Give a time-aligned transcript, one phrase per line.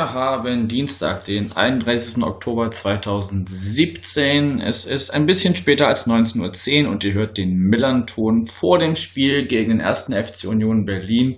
[0.00, 2.22] wir haben Dienstag, den 31.
[2.22, 4.62] Oktober 2017.
[4.62, 8.96] Es ist ein bisschen später als 19.10 Uhr und ihr hört den Millern-Ton vor dem
[8.96, 10.06] Spiel gegen den 1.
[10.06, 11.36] FC Union Berlin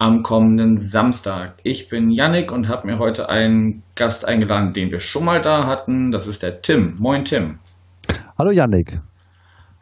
[0.00, 1.54] am kommenden Samstag.
[1.62, 5.68] Ich bin Yannick und habe mir heute einen Gast eingeladen, den wir schon mal da
[5.68, 6.10] hatten.
[6.10, 6.96] Das ist der Tim.
[6.98, 7.60] Moin Tim.
[8.36, 8.98] Hallo Yannick.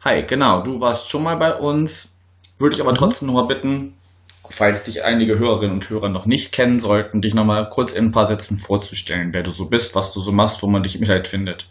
[0.05, 0.61] Hi, genau.
[0.61, 2.15] Du warst schon mal bei uns.
[2.59, 2.97] Würde ich aber mhm.
[2.97, 3.95] trotzdem noch mal bitten,
[4.53, 8.05] falls dich einige Hörerinnen und Hörer noch nicht kennen sollten, dich noch mal kurz in
[8.05, 10.95] ein paar Sätzen vorzustellen, wer du so bist, was du so machst, wo man dich
[10.95, 11.69] im Internet findet.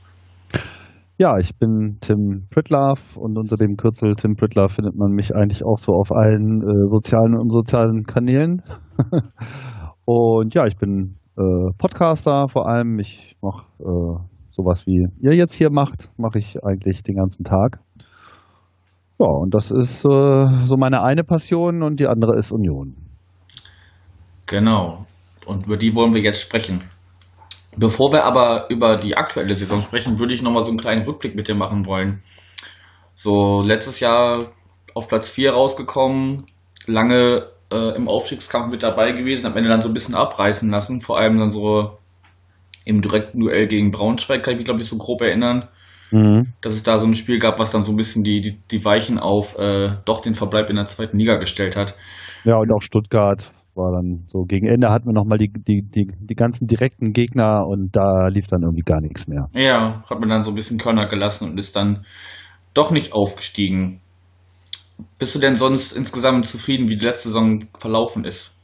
[1.19, 5.65] Ja, ich bin Tim Pritlove und unter dem Kürzel Tim Pritlove findet man mich eigentlich
[5.65, 8.63] auch so auf allen äh, sozialen und unsozialen Kanälen.
[10.05, 12.99] und ja, ich bin äh, Podcaster vor allem.
[12.99, 17.79] Ich mache äh, sowas wie ihr jetzt hier macht, mache ich eigentlich den ganzen Tag.
[19.23, 22.97] Ja, und das ist äh, so meine eine Passion und die andere ist Union.
[24.47, 25.07] Genau.
[25.47, 26.83] Und über die wollen wir jetzt sprechen.
[27.77, 31.37] Bevor wir aber über die aktuelle Saison sprechen, würde ich nochmal so einen kleinen Rückblick
[31.37, 32.21] mit dir machen wollen.
[33.15, 34.47] So, letztes Jahr
[34.95, 36.45] auf Platz 4 rausgekommen,
[36.87, 41.01] lange äh, im Aufstiegskampf mit dabei gewesen, am Ende dann so ein bisschen abreißen lassen,
[41.01, 41.97] vor allem dann so
[42.85, 45.69] im direkten Duell gegen Braunschweig, kann ich mich glaube ich so grob erinnern,
[46.13, 46.53] mhm.
[46.61, 48.85] dass es da so ein Spiel gab, was dann so ein bisschen die, die, die
[48.85, 51.97] Weichen auf äh, doch den Verbleib in der zweiten Liga gestellt hat.
[52.45, 56.07] Ja, und auch Stuttgart war dann so gegen Ende hatten wir nochmal die, die, die,
[56.21, 59.49] die ganzen direkten Gegner und da lief dann irgendwie gar nichts mehr.
[59.55, 62.05] Ja, hat man dann so ein bisschen Körner gelassen und ist dann
[62.75, 64.01] doch nicht aufgestiegen.
[65.19, 68.55] Bist du denn sonst insgesamt zufrieden, wie die letzte Saison verlaufen ist?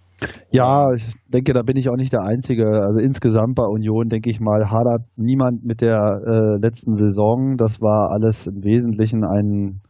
[0.51, 2.83] Ja, ich denke, da bin ich auch nicht der Einzige.
[2.83, 7.57] Also insgesamt bei Union, denke ich mal, hadert niemand mit der äh, letzten Saison.
[7.57, 9.81] Das war alles im Wesentlichen ein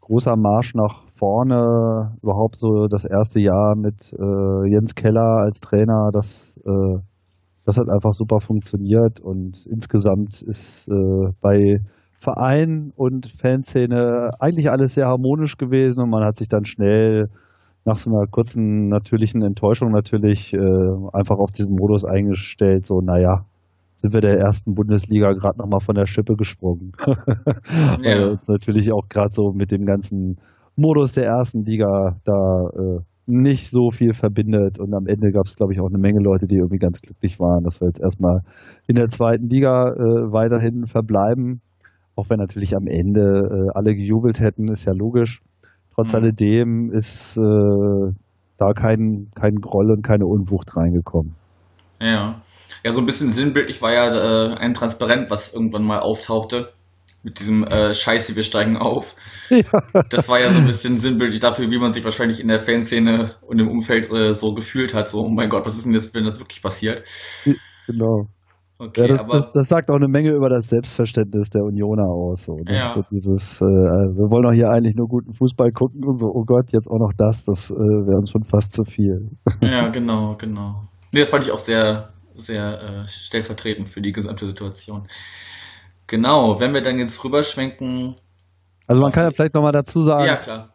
[0.00, 2.16] großer Marsch nach vorne.
[2.22, 6.98] Überhaupt so das erste Jahr mit äh, Jens Keller als Trainer, das, äh,
[7.64, 11.80] das hat einfach super funktioniert und insgesamt ist äh, bei
[12.18, 17.28] Verein und Fanszene eigentlich alles sehr harmonisch gewesen und man hat sich dann schnell
[17.86, 20.58] nach so einer kurzen natürlichen Enttäuschung natürlich äh,
[21.12, 23.46] einfach auf diesen Modus eingestellt, so naja,
[23.94, 26.92] sind wir der ersten Bundesliga gerade nochmal von der Schippe gesprungen.
[27.06, 27.16] ja.
[28.02, 30.36] Weil uns natürlich auch gerade so mit dem ganzen
[30.74, 34.78] Modus der ersten Liga da äh, nicht so viel verbindet.
[34.78, 37.40] Und am Ende gab es, glaube ich, auch eine Menge Leute, die irgendwie ganz glücklich
[37.40, 38.42] waren, dass wir jetzt erstmal
[38.86, 41.62] in der zweiten Liga äh, weiterhin verbleiben.
[42.16, 45.40] Auch wenn natürlich am Ende äh, alle gejubelt hätten, ist ja logisch.
[45.96, 46.16] Trotz mhm.
[46.16, 48.12] alledem ist äh,
[48.58, 51.34] da kein, kein Groll und keine Unwucht reingekommen.
[52.00, 52.42] Ja.
[52.84, 56.72] Ja, so ein bisschen sinnbildlich war ja äh, ein Transparent, was irgendwann mal auftauchte.
[57.22, 59.16] Mit diesem äh, Scheiße, wir steigen auf.
[59.50, 60.02] Ja.
[60.10, 63.36] Das war ja so ein bisschen sinnbildlich dafür, wie man sich wahrscheinlich in der Fanszene
[63.42, 65.08] und im Umfeld äh, so gefühlt hat.
[65.08, 67.04] So, oh mein Gott, was ist denn jetzt, wenn das wirklich passiert?
[67.86, 68.26] Genau.
[68.78, 72.04] Okay, ja, das, aber, das, das, sagt auch eine Menge über das Selbstverständnis der Unioner
[72.04, 72.44] aus.
[72.44, 72.92] So, ja.
[72.94, 76.44] so dieses, äh, wir wollen doch hier eigentlich nur guten Fußball gucken und so, oh
[76.44, 79.30] Gott, jetzt auch noch das, das äh, wäre uns schon fast zu viel.
[79.62, 80.88] Ja, genau, genau.
[81.12, 85.08] Nee, das fand ich auch sehr, sehr äh, stellvertretend für die gesamte Situation.
[86.06, 88.14] Genau, wenn wir dann jetzt rüberschwenken.
[88.86, 90.74] Also man kann ja vielleicht nochmal dazu sagen, ja, klar.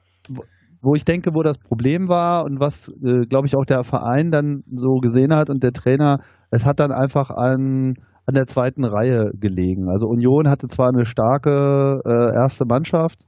[0.81, 4.31] Wo ich denke, wo das Problem war und was, äh, glaube ich, auch der Verein
[4.31, 6.19] dann so gesehen hat und der Trainer,
[6.49, 9.89] es hat dann einfach an, an der zweiten Reihe gelegen.
[9.89, 13.25] Also Union hatte zwar eine starke äh, erste Mannschaft,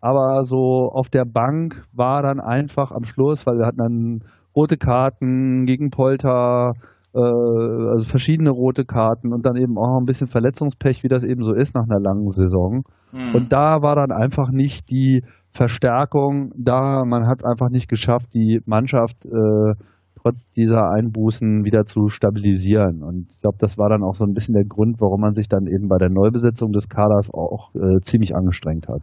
[0.00, 4.24] aber so auf der Bank war dann einfach am Schluss, weil wir hatten dann
[4.54, 6.72] rote Karten gegen Polter,
[7.14, 11.44] äh, also verschiedene rote Karten und dann eben auch ein bisschen Verletzungspech, wie das eben
[11.44, 12.82] so ist nach einer langen Saison.
[13.12, 13.34] Mhm.
[13.34, 15.22] Und da war dann einfach nicht die
[15.56, 17.04] Verstärkung da.
[17.04, 19.74] Man hat es einfach nicht geschafft, die Mannschaft äh,
[20.20, 23.02] trotz dieser Einbußen wieder zu stabilisieren.
[23.02, 25.48] Und ich glaube, das war dann auch so ein bisschen der Grund, warum man sich
[25.48, 29.02] dann eben bei der Neubesetzung des Kaders auch äh, ziemlich angestrengt hat.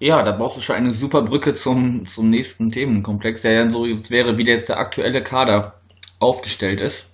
[0.00, 3.84] Ja, da brauchst du schon eine super Brücke zum, zum nächsten Themenkomplex, der ja so
[3.84, 5.74] wäre, wie jetzt der aktuelle Kader
[6.18, 7.12] aufgestellt ist.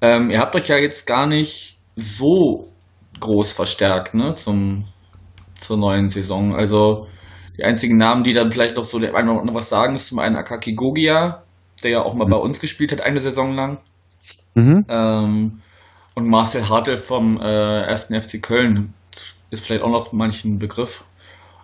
[0.00, 2.66] Ähm, ihr habt euch ja jetzt gar nicht so
[3.20, 4.86] groß verstärkt, ne, zum,
[5.62, 6.54] zur neuen Saison.
[6.54, 7.06] Also
[7.58, 10.18] die einzigen Namen, die dann vielleicht noch so der eine oder was sagen, ist zum
[10.18, 11.42] einen Akaki Gogia,
[11.82, 12.30] der ja auch mal mhm.
[12.30, 13.78] bei uns gespielt hat, eine Saison lang.
[14.54, 14.84] Mhm.
[14.88, 15.60] Ähm,
[16.14, 18.06] und Marcel Hartl vom äh, 1.
[18.06, 18.94] FC Köln
[19.50, 21.04] ist vielleicht auch noch manchen Begriff.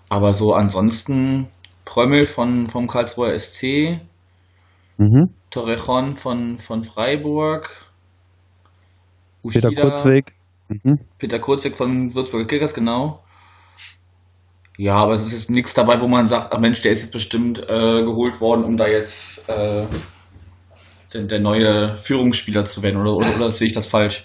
[0.08, 1.48] Aber so ansonsten
[1.84, 4.00] Prömmel von, vom Karlsruher SC,
[4.96, 5.30] mhm.
[5.50, 7.68] Torrejon von, von Freiburg.
[9.42, 10.34] Uschida, Peter Kurzweg.
[10.68, 10.98] Mhm.
[11.18, 13.22] Peter Kurzweg von Würzburger Kickers, genau.
[14.78, 17.12] Ja, aber es ist jetzt nichts dabei, wo man sagt, ach Mensch, der ist jetzt
[17.12, 19.84] bestimmt äh, geholt worden, um da jetzt äh,
[21.12, 24.22] der, der neue Führungsspieler zu werden, oder, oder, oder sehe ich das falsch?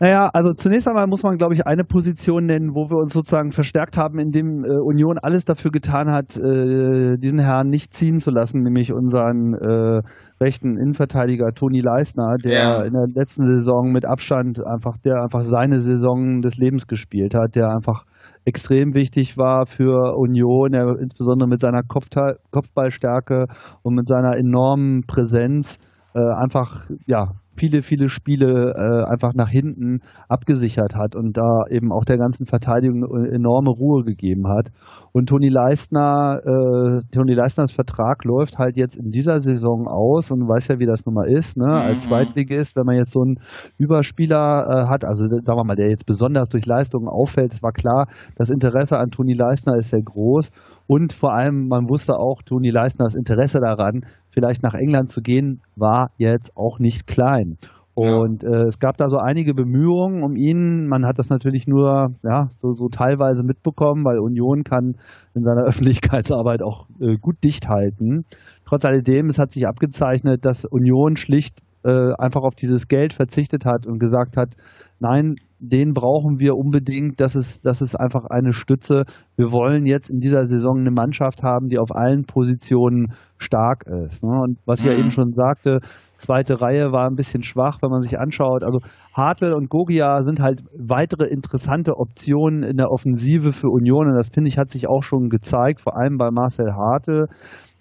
[0.00, 3.52] Naja, also zunächst einmal muss man, glaube ich, eine Position nennen, wo wir uns sozusagen
[3.52, 8.30] verstärkt haben, indem äh, Union alles dafür getan hat, äh, diesen Herrn nicht ziehen zu
[8.30, 10.02] lassen, nämlich unseren äh,
[10.40, 12.82] rechten Innenverteidiger Toni Leisner, der ja.
[12.82, 17.56] in der letzten Saison mit Abstand einfach, der einfach seine Saison des Lebens gespielt hat,
[17.56, 18.04] der einfach
[18.44, 23.46] extrem wichtig war für Union, er, insbesondere mit seiner Kopfballstärke
[23.82, 25.78] und mit seiner enormen Präsenz
[26.14, 31.92] äh, einfach ja viele, viele Spiele äh, einfach nach hinten abgesichert hat und da eben
[31.92, 33.02] auch der ganzen Verteidigung
[33.32, 34.70] enorme Ruhe gegeben hat.
[35.12, 40.48] Und Toni Leistner, äh, Toni Leistners Vertrag läuft halt jetzt in dieser Saison aus und
[40.48, 41.66] weiß ja, wie das nun mal ist, ne?
[41.66, 41.72] Mhm.
[41.72, 43.38] Als Zweitligist, wenn man jetzt so einen
[43.78, 47.72] Überspieler äh, hat, also sagen wir mal, der jetzt besonders durch Leistungen auffällt, es war
[47.72, 48.06] klar,
[48.36, 50.50] das Interesse an Toni Leistner ist sehr groß
[50.86, 54.02] und vor allem, man wusste auch, Toni Leistners Interesse daran,
[54.38, 57.58] vielleicht nach England zu gehen, war jetzt auch nicht klein.
[57.94, 60.86] Und äh, es gab da so einige Bemühungen um ihn.
[60.86, 64.94] Man hat das natürlich nur ja, so, so teilweise mitbekommen, weil Union kann
[65.34, 68.24] in seiner Öffentlichkeitsarbeit auch äh, gut dicht halten.
[68.64, 73.64] Trotz alledem, es hat sich abgezeichnet, dass Union schlicht äh, einfach auf dieses Geld verzichtet
[73.64, 74.54] hat und gesagt hat,
[75.00, 79.04] nein, den brauchen wir unbedingt, das ist, das ist einfach eine Stütze.
[79.36, 84.22] Wir wollen jetzt in dieser Saison eine Mannschaft haben, die auf allen Positionen stark ist.
[84.22, 84.38] Ne?
[84.40, 84.92] Und was ich mhm.
[84.92, 85.80] ja eben schon sagte,
[86.18, 88.62] zweite Reihe war ein bisschen schwach, wenn man sich anschaut.
[88.62, 88.78] Also
[89.14, 94.28] Hartl und Gogia sind halt weitere interessante Optionen in der Offensive für Union und das
[94.28, 97.26] finde ich hat sich auch schon gezeigt, vor allem bei Marcel Hartl,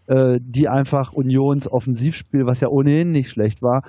[0.08, 3.84] äh, die einfach Unions Offensivspiel, was ja ohnehin nicht schlecht war,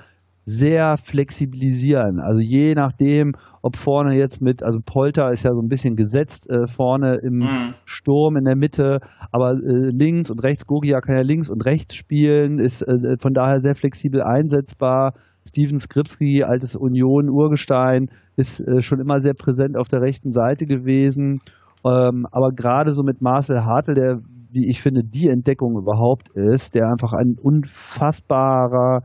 [0.49, 2.19] sehr flexibilisieren.
[2.19, 6.49] Also je nachdem, ob vorne jetzt mit, also Polter ist ja so ein bisschen gesetzt
[6.49, 7.73] äh, vorne im mhm.
[7.85, 8.99] Sturm in der Mitte,
[9.31, 13.35] aber äh, links und rechts, Gogia kann ja links und rechts spielen, ist äh, von
[13.35, 15.13] daher sehr flexibel einsetzbar.
[15.47, 21.41] Steven Skripski, altes Union-Urgestein, ist äh, schon immer sehr präsent auf der rechten Seite gewesen.
[21.85, 24.19] Ähm, aber gerade so mit Marcel Hartl, der,
[24.51, 29.01] wie ich finde, die Entdeckung überhaupt ist, der einfach ein unfassbarer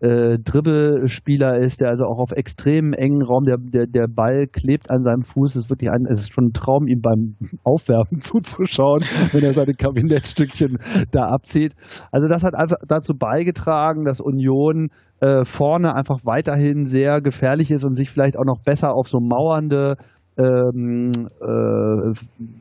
[0.00, 4.90] äh, Dribbelspieler ist, der also auch auf extrem engen Raum, der, der, der Ball klebt
[4.90, 5.56] an seinem Fuß.
[5.56, 9.02] Ist wirklich ein, es ist schon ein Traum, ihm beim Aufwerfen zuzuschauen,
[9.32, 10.78] wenn er seine Kabinettstückchen
[11.10, 11.74] da abzieht.
[12.12, 14.88] Also das hat einfach dazu beigetragen, dass Union
[15.20, 19.20] äh, vorne einfach weiterhin sehr gefährlich ist und sich vielleicht auch noch besser auf so
[19.20, 19.96] mauernde
[20.36, 22.12] ähm, äh,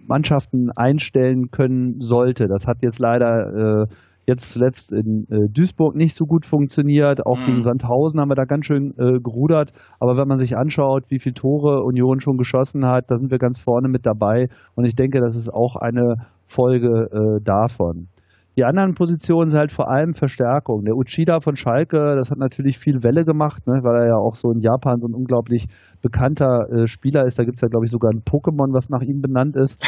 [0.07, 2.47] Mannschaften einstellen können sollte.
[2.47, 3.93] Das hat jetzt leider äh,
[4.25, 7.25] jetzt zuletzt in äh, Duisburg nicht so gut funktioniert.
[7.25, 7.45] Auch mhm.
[7.45, 9.73] gegen Sandhausen haben wir da ganz schön äh, gerudert.
[9.99, 13.37] Aber wenn man sich anschaut, wie viele Tore Union schon geschossen hat, da sind wir
[13.37, 14.47] ganz vorne mit dabei.
[14.75, 16.15] Und ich denke, das ist auch eine
[16.45, 18.07] Folge äh, davon.
[18.55, 20.85] Die anderen Positionen sind halt vor allem Verstärkung.
[20.85, 24.35] Der Uchida von Schalke, das hat natürlich viel Welle gemacht, ne, weil er ja auch
[24.35, 25.65] so in Japan so ein unglaublich
[26.01, 27.39] bekannter äh, Spieler ist.
[27.39, 29.83] Da gibt es ja, glaube ich, sogar ein Pokémon, was nach ihm benannt ist.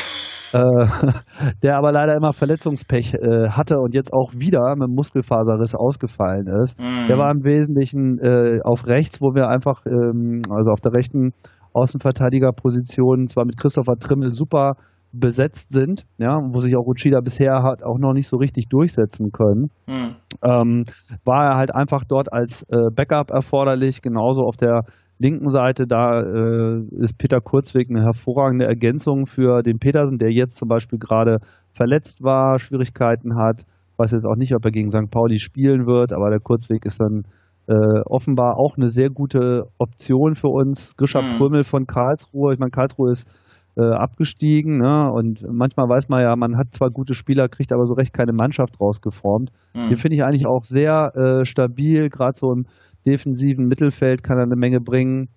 [0.54, 0.60] äh,
[1.64, 6.80] der aber leider immer Verletzungspech äh, hatte und jetzt auch wieder mit Muskelfaserriss ausgefallen ist.
[6.80, 7.08] Mhm.
[7.08, 11.34] Der war im Wesentlichen äh, auf rechts, wo wir einfach, ähm, also auf der rechten
[11.74, 14.78] Außenverteidigerposition, zwar mit Christopher Trimmel super
[15.20, 19.32] besetzt sind, ja, wo sich auch Uchida bisher hat auch noch nicht so richtig durchsetzen
[19.32, 20.16] können, mhm.
[20.44, 20.84] ähm,
[21.24, 24.84] war er halt einfach dort als äh, Backup erforderlich, genauso auf der
[25.18, 30.58] linken Seite, da äh, ist Peter Kurzweg eine hervorragende Ergänzung für den Petersen, der jetzt
[30.58, 31.40] zum Beispiel gerade
[31.72, 33.64] verletzt war, Schwierigkeiten hat.
[33.98, 35.10] Weiß jetzt auch nicht, ob er gegen St.
[35.10, 37.24] Pauli spielen wird, aber der Kurzweg ist dann
[37.68, 40.96] äh, offenbar auch eine sehr gute Option für uns.
[40.98, 41.38] Grisha mhm.
[41.38, 43.28] Prömel von Karlsruhe, ich meine, Karlsruhe ist
[43.78, 44.78] äh, abgestiegen.
[44.78, 45.12] Ne?
[45.12, 48.34] Und manchmal weiß man ja, man hat zwar gute Spieler, kriegt aber so recht keine
[48.34, 49.52] Mannschaft rausgeformt.
[49.74, 49.90] Mhm.
[49.90, 52.66] Den finde ich eigentlich auch sehr äh, stabil, gerade so im
[53.06, 55.30] defensiven Mittelfeld kann er eine Menge bringen.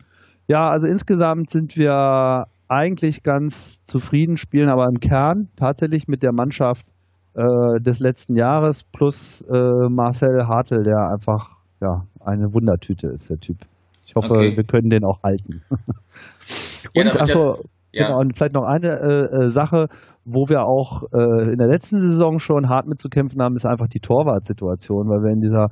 [0.46, 6.32] Ja, also insgesamt sind wir eigentlich ganz zufrieden, spielen aber im Kern tatsächlich mit der
[6.32, 6.86] Mannschaft
[7.34, 13.38] äh, des letzten Jahres plus äh, Marcel Hartl, der einfach ja, eine Wundertüte ist, der
[13.38, 13.58] Typ.
[14.06, 14.56] Ich hoffe, okay.
[14.56, 15.62] wir können den auch halten.
[15.70, 17.58] und ja, achso,
[17.92, 18.06] ja.
[18.06, 19.86] Genau, und vielleicht noch eine äh, äh, Sache,
[20.24, 24.00] wo wir auch äh, in der letzten Saison schon hart mitzukämpfen haben, ist einfach die
[24.00, 25.68] Torwartsituation, weil wir in dieser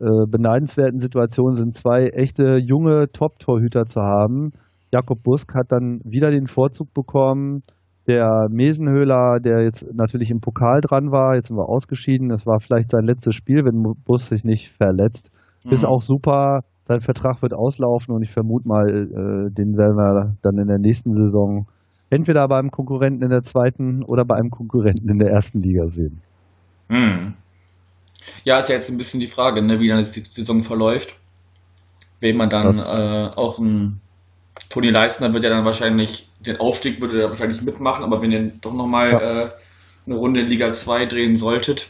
[0.00, 4.52] äh, beneidenswerten Situation sind, zwei echte junge Top-Torhüter zu haben.
[4.92, 7.62] Jakob Busk hat dann wieder den Vorzug bekommen.
[8.06, 12.30] Der Mesenhöhler, der jetzt natürlich im Pokal dran war, jetzt sind wir ausgeschieden.
[12.30, 15.30] Das war vielleicht sein letztes Spiel, wenn Busk sich nicht verletzt.
[15.64, 15.72] Mhm.
[15.72, 16.64] Ist auch super.
[16.84, 20.78] Sein Vertrag wird auslaufen und ich vermute mal, äh, den werden wir dann in der
[20.78, 21.66] nächsten Saison
[22.10, 26.22] entweder beim Konkurrenten in der zweiten oder bei einem Konkurrenten in der ersten Liga sehen.
[26.88, 27.34] Mhm.
[28.44, 31.16] Ja, ist ja jetzt ein bisschen die Frage, ne, wie dann die Saison verläuft.
[32.20, 34.00] Wenn man dann äh, auch ein
[34.70, 38.52] Toni Leistner wird ja dann wahrscheinlich, den Aufstieg würde er wahrscheinlich mitmachen, aber wenn ihr
[38.60, 39.42] doch nochmal ja.
[39.44, 39.50] äh,
[40.06, 41.88] eine Runde in Liga 2 drehen solltet,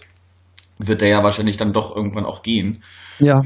[0.78, 2.82] wird er ja wahrscheinlich dann doch irgendwann auch gehen.
[3.18, 3.42] Ja.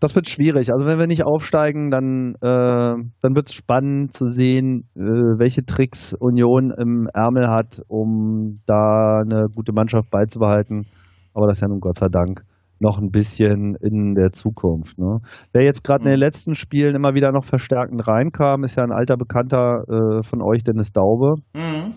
[0.00, 0.72] Das wird schwierig.
[0.72, 5.66] Also wenn wir nicht aufsteigen, dann, äh, dann wird es spannend zu sehen, äh, welche
[5.66, 10.86] Tricks Union im Ärmel hat, um da eine gute Mannschaft beizubehalten.
[11.34, 12.42] Aber das ist ja nun Gott sei Dank
[12.80, 14.98] noch ein bisschen in der Zukunft.
[14.98, 15.18] Ne?
[15.52, 16.24] Wer jetzt gerade in den mhm.
[16.24, 20.64] letzten Spielen immer wieder noch verstärkend reinkam, ist ja ein alter Bekannter äh, von euch,
[20.64, 21.34] Dennis Daube.
[21.54, 21.96] Mhm.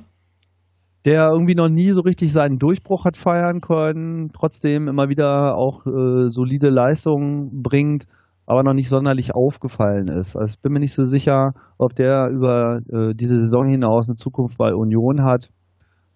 [1.05, 5.86] Der irgendwie noch nie so richtig seinen Durchbruch hat feiern können, trotzdem immer wieder auch
[5.86, 8.05] äh, solide Leistungen bringt,
[8.45, 10.38] aber noch nicht sonderlich aufgefallen ist.
[10.38, 14.15] Also ich bin mir nicht so sicher, ob der über äh, diese Saison hinaus eine
[14.15, 15.50] Zukunft bei Union hat.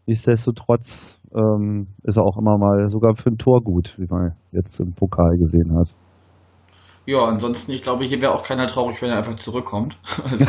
[0.05, 4.79] Nichtsdestotrotz ähm, ist er auch immer mal sogar für ein Tor gut, wie man jetzt
[4.79, 5.93] im Pokal gesehen hat.
[7.09, 9.97] Ja, ansonsten, ich glaube, hier wäre auch keiner traurig, wenn er einfach zurückkommt.
[10.29, 10.45] Also,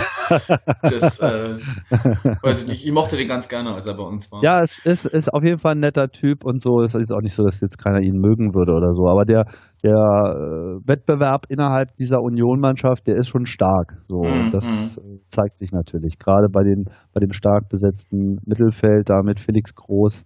[0.83, 1.55] das, äh,
[2.43, 4.43] weiß ich nicht, ich mochte den ganz gerne, als er bei uns war.
[4.43, 6.83] Ja, es ist, ist auf jeden Fall ein netter Typ und so.
[6.83, 9.07] Es ist auch nicht so, dass jetzt keiner ihn mögen würde oder so.
[9.09, 9.45] Aber der,
[9.85, 14.03] der äh, Wettbewerb innerhalb dieser Union-Mannschaft, der ist schon stark.
[14.09, 14.50] So, mhm.
[14.50, 15.21] das mhm.
[15.29, 16.19] zeigt sich natürlich.
[16.19, 20.25] Gerade bei, den, bei dem stark besetzten Mittelfeld, da mit Felix Groß,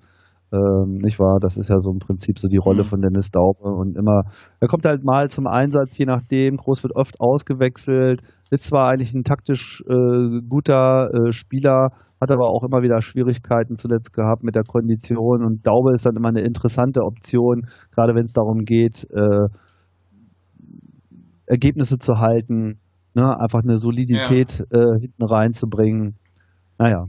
[0.52, 1.38] ähm, nicht wahr?
[1.40, 2.86] Das ist ja so im Prinzip so die Rolle mhm.
[2.86, 4.24] von Dennis Daube und immer,
[4.60, 6.56] er kommt halt mal zum Einsatz, je nachdem.
[6.56, 11.90] Groß wird oft ausgewechselt, ist zwar eigentlich ein taktisch äh, guter äh, Spieler,
[12.20, 16.16] hat aber auch immer wieder Schwierigkeiten zuletzt gehabt mit der Kondition und Daube ist dann
[16.16, 17.62] immer eine interessante Option,
[17.94, 19.48] gerade wenn es darum geht, äh,
[21.46, 22.78] Ergebnisse zu halten,
[23.14, 23.38] ne?
[23.40, 24.78] einfach eine Solidität ja.
[24.78, 26.16] Äh, hinten reinzubringen.
[26.78, 27.06] Naja,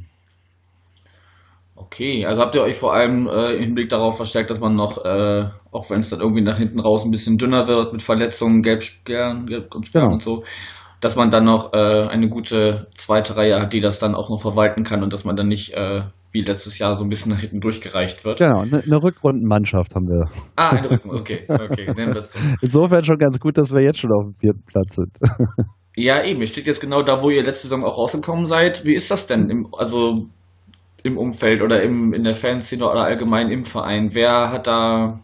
[1.86, 5.04] Okay, also habt ihr euch vor allem äh, im Hinblick darauf verstärkt, dass man noch,
[5.04, 8.62] äh, auch wenn es dann irgendwie nach hinten raus ein bisschen dünner wird mit Verletzungen,
[8.62, 10.14] Gelbsperren, Gelb und Sperren genau.
[10.14, 10.44] und so,
[11.02, 14.42] dass man dann noch äh, eine gute zweite Reihe hat, die das dann auch noch
[14.42, 17.40] verwalten kann und dass man dann nicht äh, wie letztes Jahr so ein bisschen nach
[17.40, 18.40] hinten durchgereicht wird.
[18.40, 20.28] Genau, eine, eine Rückrundenmannschaft haben wir.
[20.56, 22.40] Ah, eine Rückrunde, okay, okay, nehmen wir so.
[22.62, 25.12] Insofern schon ganz gut, dass wir jetzt schon auf dem vierten Platz sind.
[25.96, 28.84] Ja, eben, ihr steht jetzt genau da, wo ihr letzte Saison auch rausgekommen seid.
[28.84, 29.52] Wie ist das denn?
[29.52, 30.28] Im, also
[31.04, 34.10] im Umfeld oder im, in der Fanszene oder allgemein im Verein?
[34.14, 35.20] Wer hat da.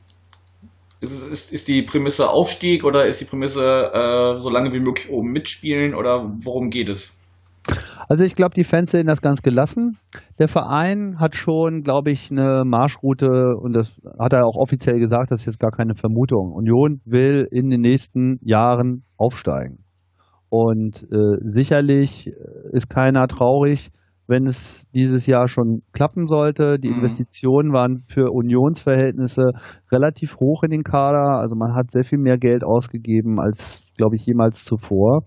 [1.02, 5.32] Ist, ist, die Prämisse Aufstieg oder ist die Prämisse äh, so lange wie möglich oben
[5.32, 7.14] mitspielen oder worum geht es?
[8.10, 9.98] Also ich glaube, die Fans sehen das ganz gelassen.
[10.40, 15.32] Der Verein hat schon, glaube ich, eine Marschroute und das hat er auch offiziell gesagt,
[15.32, 16.52] das ist jetzt gar keine Vermutung.
[16.52, 19.86] Union will in den nächsten Jahren aufsteigen.
[20.50, 22.32] Und äh, sicherlich
[22.72, 23.92] ist keiner traurig,
[24.30, 26.78] wenn es dieses Jahr schon klappen sollte.
[26.78, 26.98] Die mhm.
[26.98, 29.54] Investitionen waren für Unionsverhältnisse
[29.92, 31.40] relativ hoch in den Kader.
[31.40, 35.24] Also man hat sehr viel mehr Geld ausgegeben als, glaube ich, jemals zuvor.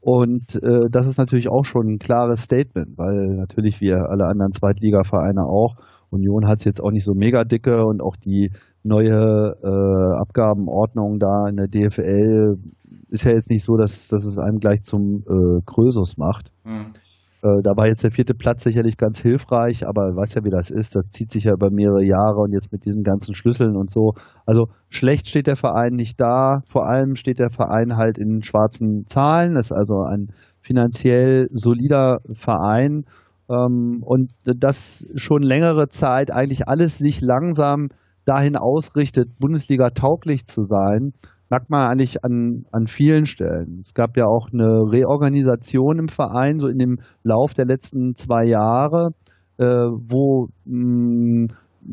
[0.00, 4.50] Und äh, das ist natürlich auch schon ein klares Statement, weil natürlich wie alle anderen
[4.50, 5.76] Zweitligavereine auch,
[6.10, 8.50] Union hat es jetzt auch nicht so mega dicke und auch die
[8.82, 12.56] neue äh, Abgabenordnung da in der DFL
[13.10, 16.50] ist ja jetzt nicht so, dass, dass es einem gleich zum äh, Krösus macht.
[16.64, 16.92] Mhm.
[17.42, 20.70] Äh, da war jetzt der vierte Platz sicherlich ganz hilfreich, aber weiß ja, wie das
[20.70, 20.94] ist.
[20.94, 24.14] Das zieht sich ja über mehrere Jahre und jetzt mit diesen ganzen Schlüsseln und so.
[24.46, 26.60] Also schlecht steht der Verein nicht da.
[26.66, 29.54] Vor allem steht der Verein halt in schwarzen Zahlen.
[29.54, 30.28] Das ist also ein
[30.60, 33.06] finanziell solider Verein.
[33.50, 37.88] Ähm, und das schon längere Zeit eigentlich alles sich langsam
[38.24, 41.12] dahin ausrichtet, Bundesliga tauglich zu sein
[41.52, 43.78] merkt man eigentlich an, an vielen Stellen.
[43.78, 48.46] Es gab ja auch eine Reorganisation im Verein, so in dem Lauf der letzten zwei
[48.46, 49.10] Jahre,
[49.58, 51.48] äh, wo mh,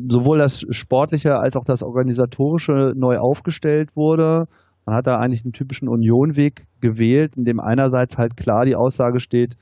[0.07, 4.45] sowohl das Sportliche als auch das Organisatorische neu aufgestellt wurde.
[4.85, 9.19] Man hat da eigentlich einen typischen Unionweg gewählt, in dem einerseits halt klar die Aussage
[9.19, 9.57] steht,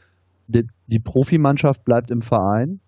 [0.47, 2.81] die, die Profimannschaft bleibt im Verein.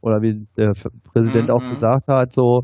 [0.00, 0.72] Oder wie der
[1.12, 1.54] Präsident mhm.
[1.54, 2.62] auch gesagt hat, so,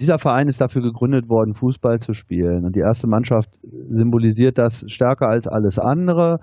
[0.00, 2.64] dieser Verein ist dafür gegründet worden, Fußball zu spielen.
[2.64, 6.38] Und die erste Mannschaft symbolisiert das stärker als alles andere.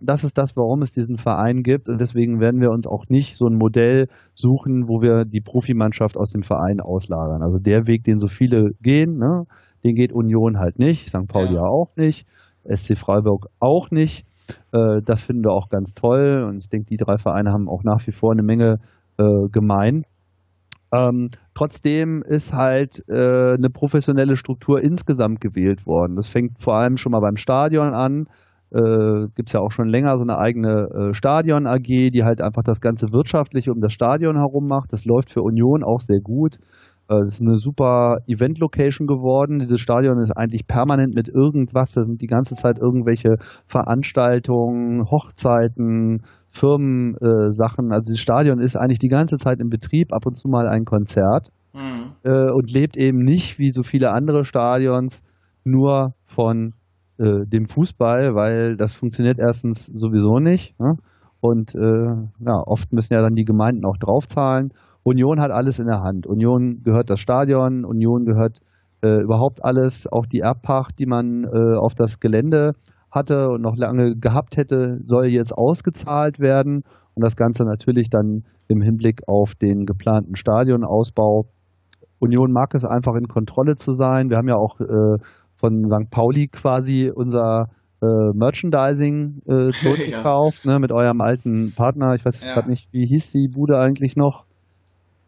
[0.00, 1.88] Das ist das, warum es diesen Verein gibt.
[1.88, 6.16] Und deswegen werden wir uns auch nicht so ein Modell suchen, wo wir die Profimannschaft
[6.16, 7.42] aus dem Verein auslagern.
[7.42, 9.44] Also der Weg, den so viele gehen, ne,
[9.84, 11.28] den geht Union halt nicht, St.
[11.28, 11.62] Pauli ja.
[11.62, 12.26] auch nicht,
[12.68, 14.26] SC Freiburg auch nicht.
[14.72, 16.44] Äh, das finden wir auch ganz toll.
[16.48, 18.80] Und ich denke, die drei Vereine haben auch nach wie vor eine Menge
[19.18, 20.04] äh, gemein.
[20.92, 26.16] Ähm, trotzdem ist halt äh, eine professionelle Struktur insgesamt gewählt worden.
[26.16, 28.26] Das fängt vor allem schon mal beim Stadion an.
[28.70, 32.40] Äh, Gibt es ja auch schon länger so eine eigene äh, Stadion AG, die halt
[32.40, 34.92] einfach das ganze Wirtschaftliche um das Stadion herum macht.
[34.92, 36.58] Das läuft für Union auch sehr gut.
[37.08, 39.58] Äh, es ist eine super Event-Location geworden.
[39.58, 41.92] Dieses Stadion ist eigentlich permanent mit irgendwas.
[41.92, 43.36] Da sind die ganze Zeit irgendwelche
[43.66, 46.22] Veranstaltungen, Hochzeiten,
[46.52, 47.90] Firmensachen.
[47.90, 50.68] Äh, also dieses Stadion ist eigentlich die ganze Zeit in Betrieb, ab und zu mal
[50.68, 51.50] ein Konzert.
[51.74, 52.12] Mhm.
[52.22, 55.22] Äh, und lebt eben nicht wie so viele andere Stadions
[55.64, 56.74] nur von
[57.18, 60.78] äh, dem Fußball, weil das funktioniert erstens sowieso nicht.
[60.78, 60.96] Ne?
[61.46, 64.72] Und äh, ja, oft müssen ja dann die Gemeinden auch draufzahlen.
[65.04, 66.26] Union hat alles in der Hand.
[66.26, 68.58] Union gehört das Stadion, Union gehört
[69.02, 72.72] äh, überhaupt alles, auch die Erbpacht, die man äh, auf das Gelände
[73.12, 76.82] hatte und noch lange gehabt hätte, soll jetzt ausgezahlt werden.
[77.14, 81.46] Und das Ganze natürlich dann im Hinblick auf den geplanten Stadionausbau.
[82.18, 84.28] Union mag es einfach in Kontrolle zu sein.
[84.30, 85.18] Wir haben ja auch äh,
[85.54, 86.10] von St.
[86.10, 87.68] Pauli quasi unser
[88.02, 90.72] äh, Merchandising äh, zurückgekauft, ja.
[90.72, 92.14] ne, mit eurem alten Partner.
[92.14, 92.54] Ich weiß jetzt ja.
[92.54, 94.44] gerade nicht, wie hieß die Bude eigentlich noch?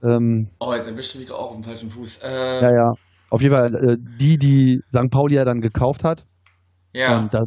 [0.02, 2.20] Ähm, oh, jetzt erwischt mich auch auf dem falschen Fuß.
[2.22, 2.92] Äh, ja, ja.
[3.30, 5.10] Auf jeden Fall äh, die, die St.
[5.10, 6.24] Pauli ja dann gekauft hat.
[6.92, 7.18] Ja.
[7.18, 7.44] Und da,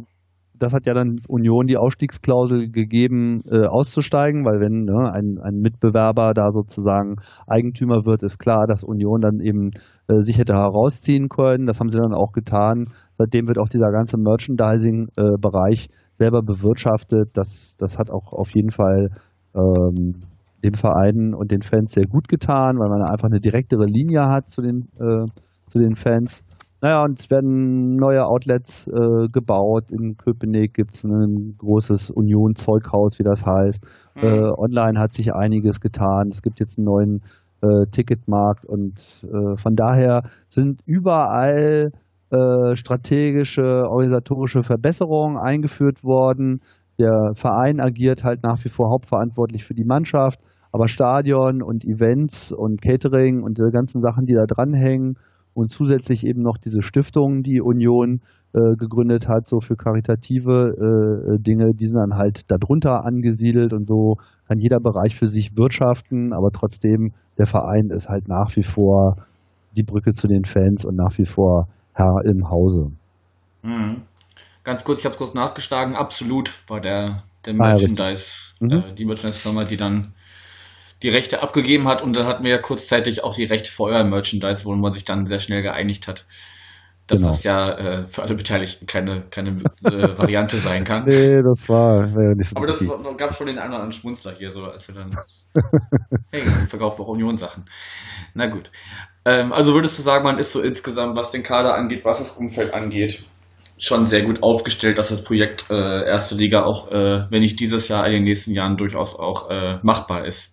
[0.54, 5.56] das hat ja dann Union die Ausstiegsklausel gegeben, äh, auszusteigen, weil wenn ne, ein, ein
[5.56, 7.16] Mitbewerber da sozusagen
[7.46, 9.70] Eigentümer wird, ist klar, dass Union dann eben
[10.08, 11.66] äh, sich hätte herausziehen können.
[11.66, 12.88] Das haben sie dann auch getan.
[13.14, 17.30] Seitdem wird auch dieser ganze Merchandising-Bereich äh, selber bewirtschaftet.
[17.34, 19.10] Das, das hat auch auf jeden Fall
[19.54, 20.20] ähm,
[20.62, 24.48] dem Verein und den Fans sehr gut getan, weil man einfach eine direktere Linie hat
[24.48, 25.26] zu den, äh,
[25.68, 26.44] zu den Fans.
[26.82, 29.92] Naja, und es werden neue Outlets äh, gebaut.
[29.92, 33.86] In Köpenick gibt es ein großes Union-Zeughaus, wie das heißt.
[34.16, 34.22] Mhm.
[34.22, 36.26] Äh, online hat sich einiges getan.
[36.26, 37.22] Es gibt jetzt einen neuen
[37.60, 38.94] äh, Ticketmarkt und
[39.32, 41.92] äh, von daher sind überall
[42.30, 46.62] äh, strategische, organisatorische Verbesserungen eingeführt worden.
[46.98, 50.40] Der Verein agiert halt nach wie vor hauptverantwortlich für die Mannschaft.
[50.72, 55.16] Aber Stadion und Events und Catering und diese ganzen Sachen, die da dranhängen
[55.54, 58.20] und zusätzlich eben noch diese Stiftung, die Union
[58.54, 63.86] äh, gegründet hat, so für karitative äh, Dinge, die sind dann halt darunter angesiedelt und
[63.86, 64.18] so.
[64.46, 69.16] Kann jeder Bereich für sich wirtschaften, aber trotzdem der Verein ist halt nach wie vor
[69.76, 72.92] die Brücke zu den Fans und nach wie vor Herr im Hause.
[73.62, 74.02] Mhm.
[74.64, 79.04] Ganz kurz, ich habe kurz nachgeschlagen, absolut war der, der Merchandise, ah, ja, äh, die
[79.04, 80.14] Merchandise-Firma, die dann
[81.02, 84.04] die Rechte abgegeben hat und dann hatten wir ja kurzzeitig auch die Rechte für euer
[84.04, 86.24] Merchandise, wo man sich dann sehr schnell geeinigt hat,
[87.08, 87.32] dass genau.
[87.32, 89.50] das ja äh, für alle Beteiligten keine, keine
[89.84, 91.04] äh, Variante sein kann.
[91.04, 93.92] Nee, das war äh, nicht so Aber das war, gab schon den einen oder anderen
[93.92, 95.10] Schmunzler hier, so als wir dann
[96.30, 97.64] hey, verkauft auch Union-Sachen.
[98.34, 98.70] Na gut.
[99.24, 102.30] Ähm, also würdest du sagen, man ist so insgesamt, was den Kader angeht, was das
[102.32, 103.24] Umfeld angeht,
[103.78, 107.88] schon sehr gut aufgestellt, dass das Projekt äh, Erste Liga auch, äh, wenn nicht dieses
[107.88, 110.51] Jahr, in den nächsten Jahren durchaus auch äh, machbar ist.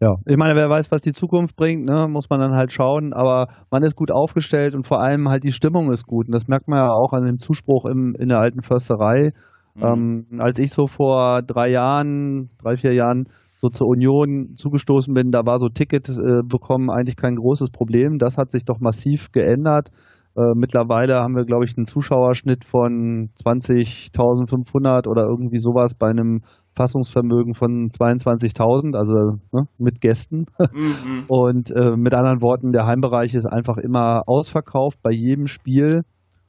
[0.00, 3.12] Ja, ich meine, wer weiß, was die Zukunft bringt, ne, muss man dann halt schauen.
[3.12, 6.26] Aber man ist gut aufgestellt und vor allem halt die Stimmung ist gut.
[6.26, 9.32] Und das merkt man ja auch an dem Zuspruch im, in der alten Försterei.
[9.74, 9.82] Mhm.
[9.82, 15.30] Ähm, als ich so vor drei Jahren, drei, vier Jahren so zur Union zugestoßen bin,
[15.30, 18.18] da war so Ticket äh, bekommen eigentlich kein großes Problem.
[18.18, 19.90] Das hat sich doch massiv geändert.
[20.36, 26.42] Äh, mittlerweile haben wir, glaube ich, einen Zuschauerschnitt von 20.500 oder irgendwie sowas bei einem
[26.76, 30.46] Fassungsvermögen von 22.000, also ne, mit Gästen.
[30.72, 31.24] Mhm.
[31.28, 36.02] Und äh, mit anderen Worten, der Heimbereich ist einfach immer ausverkauft bei jedem Spiel,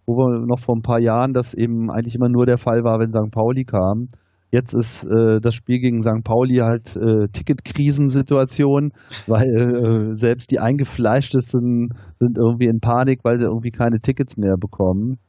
[0.05, 2.99] wo wir noch vor ein paar Jahren das eben eigentlich immer nur der Fall war,
[2.99, 3.31] wenn St.
[3.31, 4.07] Pauli kam.
[4.49, 6.23] Jetzt ist äh, das Spiel gegen St.
[6.23, 8.91] Pauli halt äh, Ticketkrisensituation,
[9.27, 14.55] weil äh, selbst die eingefleischtesten sind irgendwie in Panik, weil sie irgendwie keine Tickets mehr
[14.57, 15.19] bekommen.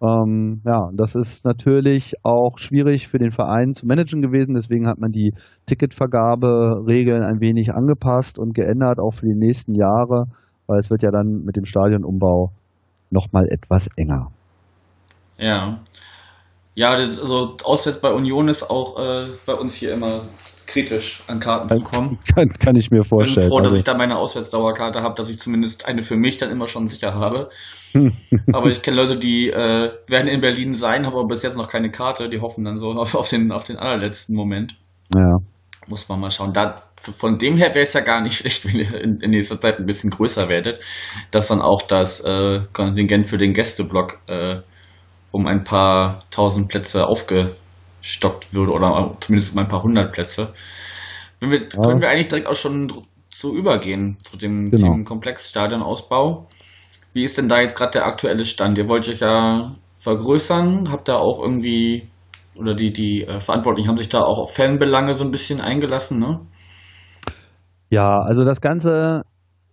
[0.00, 4.54] Ähm, ja, das ist natürlich auch schwierig für den Verein zu managen gewesen.
[4.54, 5.34] Deswegen hat man die
[5.66, 10.26] Ticketvergaberegeln ein wenig angepasst und geändert, auch für die nächsten Jahre,
[10.66, 12.52] weil es wird ja dann mit dem Stadionumbau
[13.10, 14.28] nochmal etwas enger.
[15.38, 15.80] Ja,
[16.78, 20.22] ja, das, also auswärts bei Union ist auch äh, bei uns hier immer
[20.68, 22.18] kritisch an Karten zu kommen.
[22.34, 23.38] Kann, kann ich mir vorstellen.
[23.38, 23.76] Ich bin froh, dass also.
[23.76, 27.14] ich da meine Auswärtsdauerkarte habe, dass ich zumindest eine für mich dann immer schon sicher
[27.14, 27.48] habe.
[28.52, 31.68] aber ich kenne Leute, die äh, werden in Berlin sein, haben aber bis jetzt noch
[31.68, 32.28] keine Karte.
[32.28, 34.74] Die hoffen dann so auf, auf, den, auf den allerletzten Moment.
[35.14, 35.38] Ja.
[35.88, 36.52] Muss man mal schauen.
[36.52, 39.58] Da, von dem her wäre es ja gar nicht schlecht, wenn ihr in, in, nächster
[39.58, 40.80] Zeit ein bisschen größer werdet,
[41.30, 44.60] dass dann auch das äh, Kontingent für den Gästeblock äh,
[45.30, 47.06] um ein paar tausend Plätze
[48.08, 50.52] aufgestockt würde oder zumindest um ein paar hundert Plätze.
[51.40, 51.66] Wir, ja.
[51.68, 52.90] Können wir eigentlich direkt auch schon
[53.30, 54.88] zu übergehen, zu dem Genau.
[54.88, 56.46] Themenkomplex Stadionausbau.
[57.12, 58.78] Wie ist denn da jetzt gerade der aktuelle Stand?
[58.78, 62.08] Ihr wollt euch ja vergrößern, habt da auch irgendwie,
[62.58, 66.18] oder die, die äh, Verantwortlichen haben sich da auch auf Fanbelange so ein bisschen eingelassen,
[66.18, 66.40] ne?
[67.90, 69.22] Ja, also das Ganze,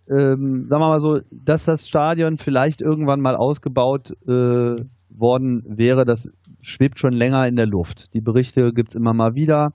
[0.08, 4.76] ähm, sagen wir mal so, dass das Stadion vielleicht irgendwann mal ausgebaut äh,
[5.18, 6.28] worden wäre, das
[6.60, 8.14] schwebt schon länger in der Luft.
[8.14, 9.68] Die Berichte gibt's immer mal wieder.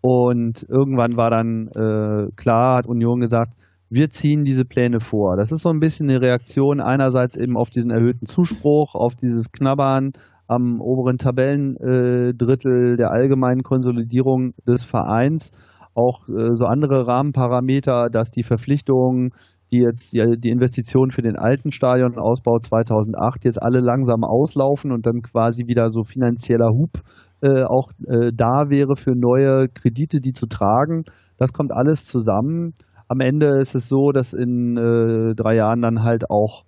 [0.00, 3.54] Und irgendwann war dann äh, klar, hat Union gesagt,
[3.88, 5.36] wir ziehen diese Pläne vor.
[5.36, 9.52] Das ist so ein bisschen eine Reaktion einerseits eben auf diesen erhöhten Zuspruch, auf dieses
[9.52, 10.12] Knabbern
[10.46, 15.52] am oberen Tabellendrittel äh, der allgemeinen Konsolidierung des Vereins,
[15.94, 19.30] auch äh, so andere Rahmenparameter, dass die Verpflichtungen,
[19.74, 25.06] die jetzt die, die Investitionen für den alten Stadionausbau 2008 jetzt alle langsam auslaufen und
[25.06, 27.02] dann quasi wieder so finanzieller Hub
[27.44, 31.04] äh, auch äh, da wäre für neue Kredite, die zu tragen.
[31.36, 32.74] Das kommt alles zusammen.
[33.06, 36.64] Am Ende ist es so, dass in äh, drei Jahren dann halt auch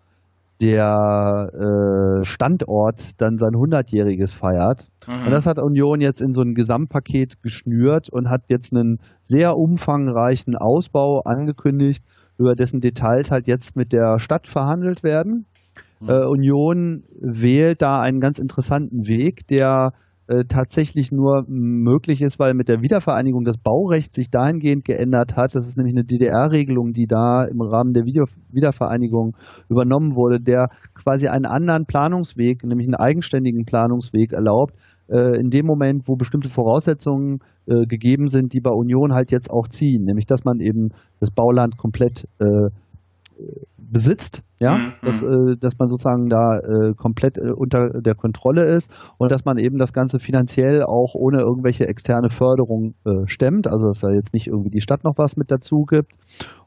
[0.60, 4.88] der äh, Standort dann sein 100-jähriges feiert.
[5.06, 5.26] Mhm.
[5.26, 9.56] Und das hat Union jetzt in so ein Gesamtpaket geschnürt und hat jetzt einen sehr
[9.56, 12.04] umfangreichen Ausbau angekündigt,
[12.38, 15.46] über dessen Details halt jetzt mit der Stadt verhandelt werden.
[16.00, 16.08] Mhm.
[16.08, 19.94] Äh, Union wählt da einen ganz interessanten Weg, der
[20.28, 25.54] äh, tatsächlich nur möglich ist, weil mit der Wiedervereinigung das Baurecht sich dahingehend geändert hat.
[25.54, 29.36] Das ist nämlich eine DDR-Regelung, die da im Rahmen der Video Wiedervereinigung
[29.68, 34.74] übernommen wurde, der quasi einen anderen Planungsweg, nämlich einen eigenständigen Planungsweg erlaubt,
[35.08, 39.50] äh, in dem Moment, wo bestimmte Voraussetzungen äh, gegeben sind, die bei Union halt jetzt
[39.50, 40.88] auch ziehen, nämlich dass man eben
[41.20, 42.70] das Bauland komplett äh,
[43.90, 48.64] besitzt, ja, Mhm, dass, äh, dass man sozusagen da äh, komplett äh, unter der Kontrolle
[48.66, 53.68] ist und dass man eben das Ganze finanziell auch ohne irgendwelche externe Förderung äh, stemmt,
[53.68, 56.12] also dass da jetzt nicht irgendwie die Stadt noch was mit dazu gibt.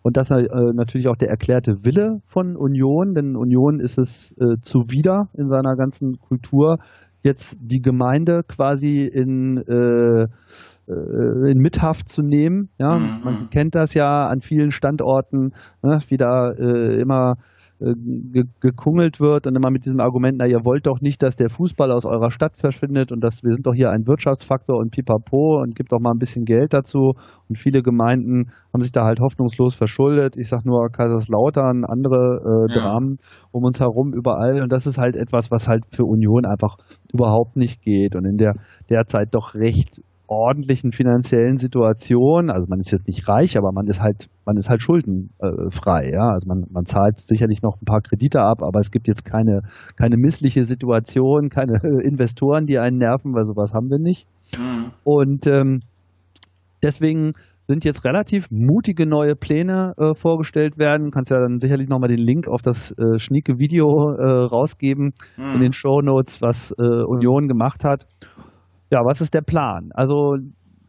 [0.01, 4.61] Und das äh, natürlich auch der erklärte Wille von Union, denn Union ist es äh,
[4.61, 6.77] zuwider in seiner ganzen Kultur,
[7.21, 9.57] jetzt die Gemeinde quasi in
[10.89, 12.69] äh, in Mithaft zu nehmen.
[12.79, 13.19] Ja, Mhm.
[13.23, 15.51] man kennt das ja an vielen Standorten,
[15.83, 17.35] ne, wie da äh, immer
[17.81, 21.37] äh, ge gekungelt wird und immer mit diesem Argument, na, ihr wollt doch nicht, dass
[21.37, 24.91] der Fußball aus eurer Stadt verschwindet und dass wir sind doch hier ein Wirtschaftsfaktor und
[24.91, 27.13] pipapo und gibt doch mal ein bisschen Geld dazu.
[27.47, 30.35] Und viele Gemeinden haben sich da halt hoffnungslos verschuldet.
[30.37, 32.81] Ich sag nur Kaiserslautern, andere äh, Ja.
[32.81, 33.17] Dramen
[33.51, 34.61] um uns herum überall.
[34.61, 36.75] Und das ist halt etwas, was halt für Union einfach
[37.13, 38.15] überhaupt nicht geht.
[38.17, 38.55] Und in der
[38.89, 43.99] derzeit doch recht ordentlichen finanziellen Situation, also man ist jetzt nicht reich, aber man ist
[43.99, 46.29] halt, man ist halt schuldenfrei, ja.
[46.29, 49.61] Also man, man zahlt sicherlich noch ein paar Kredite ab, aber es gibt jetzt keine,
[49.95, 54.27] keine missliche Situation, keine Investoren, die einen nerven, weil sowas haben wir nicht.
[54.55, 54.91] Mhm.
[55.03, 55.81] Und ähm,
[56.83, 57.31] deswegen
[57.67, 61.05] sind jetzt relativ mutige neue Pläne äh, vorgestellt werden.
[61.05, 65.13] Du kannst ja dann sicherlich nochmal den Link auf das äh, schnieke Video äh, rausgeben
[65.37, 65.59] in Mhm.
[65.59, 68.07] den Show Notes, was äh, Union gemacht hat.
[68.91, 69.91] Ja, was ist der Plan?
[69.93, 70.37] Also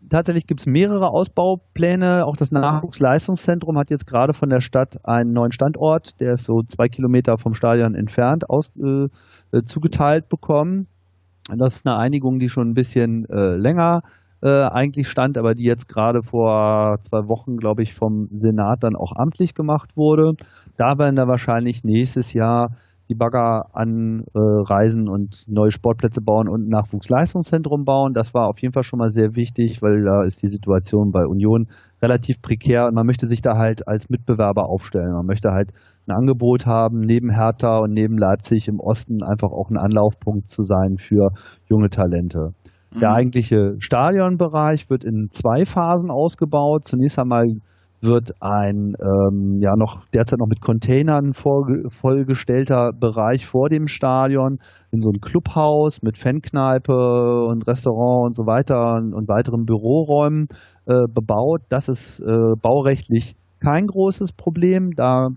[0.09, 2.27] tatsächlich gibt es mehrere Ausbaupläne.
[2.27, 6.63] Auch das Nachwuchsleistungszentrum hat jetzt gerade von der Stadt einen neuen Standort, der ist so
[6.63, 9.09] zwei Kilometer vom Stadion entfernt, aus, äh,
[9.53, 10.87] äh, zugeteilt bekommen.
[11.55, 14.03] Das ist eine Einigung, die schon ein bisschen äh, länger
[14.43, 18.97] äh, eigentlich stand, aber die jetzt gerade vor zwei Wochen, glaube ich, vom Senat dann
[18.97, 20.35] auch amtlich gemacht wurde.
[20.77, 22.71] Da werden da wahrscheinlich nächstes Jahr
[23.11, 28.15] die Bagger anreisen und neue Sportplätze bauen und ein Nachwuchsleistungszentrum bauen.
[28.15, 31.27] Das war auf jeden Fall schon mal sehr wichtig, weil da ist die Situation bei
[31.27, 31.67] Union
[32.01, 35.13] relativ prekär und man möchte sich da halt als Mitbewerber aufstellen.
[35.13, 35.73] Man möchte halt
[36.07, 40.63] ein Angebot haben, neben Hertha und neben Leipzig im Osten einfach auch ein Anlaufpunkt zu
[40.63, 41.33] sein für
[41.69, 42.55] junge Talente.
[43.01, 43.15] Der Mhm.
[43.15, 46.85] eigentliche Stadionbereich wird in zwei Phasen ausgebaut.
[46.87, 47.47] Zunächst einmal
[48.03, 54.59] wird ein ähm, ja noch derzeit noch mit Containern vollgestellter Bereich vor dem Stadion
[54.91, 60.49] in so ein Clubhaus mit Fankneipe und Restaurant und so weiter und, und weiteren Büroräumen
[60.87, 61.63] äh, bebaut.
[61.69, 64.93] Das ist äh, baurechtlich kein großes Problem.
[64.97, 65.29] Da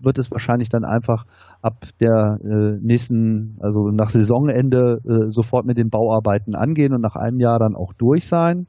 [0.00, 1.24] wird es wahrscheinlich dann einfach
[1.62, 7.16] ab der äh, nächsten, also nach Saisonende äh, sofort mit den Bauarbeiten angehen und nach
[7.16, 8.66] einem Jahr dann auch durch sein.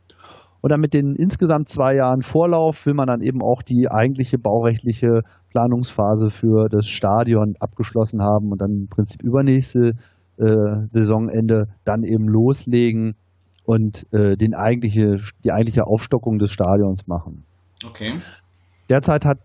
[0.61, 4.37] Und dann mit den insgesamt zwei Jahren Vorlauf will man dann eben auch die eigentliche
[4.37, 9.93] baurechtliche Planungsphase für das Stadion abgeschlossen haben und dann im Prinzip übernächste
[10.37, 13.15] äh, Saisonende dann eben loslegen
[13.65, 17.43] und äh, den eigentliche, die eigentliche Aufstockung des Stadions machen.
[17.85, 18.13] Okay.
[18.89, 19.39] Derzeit hat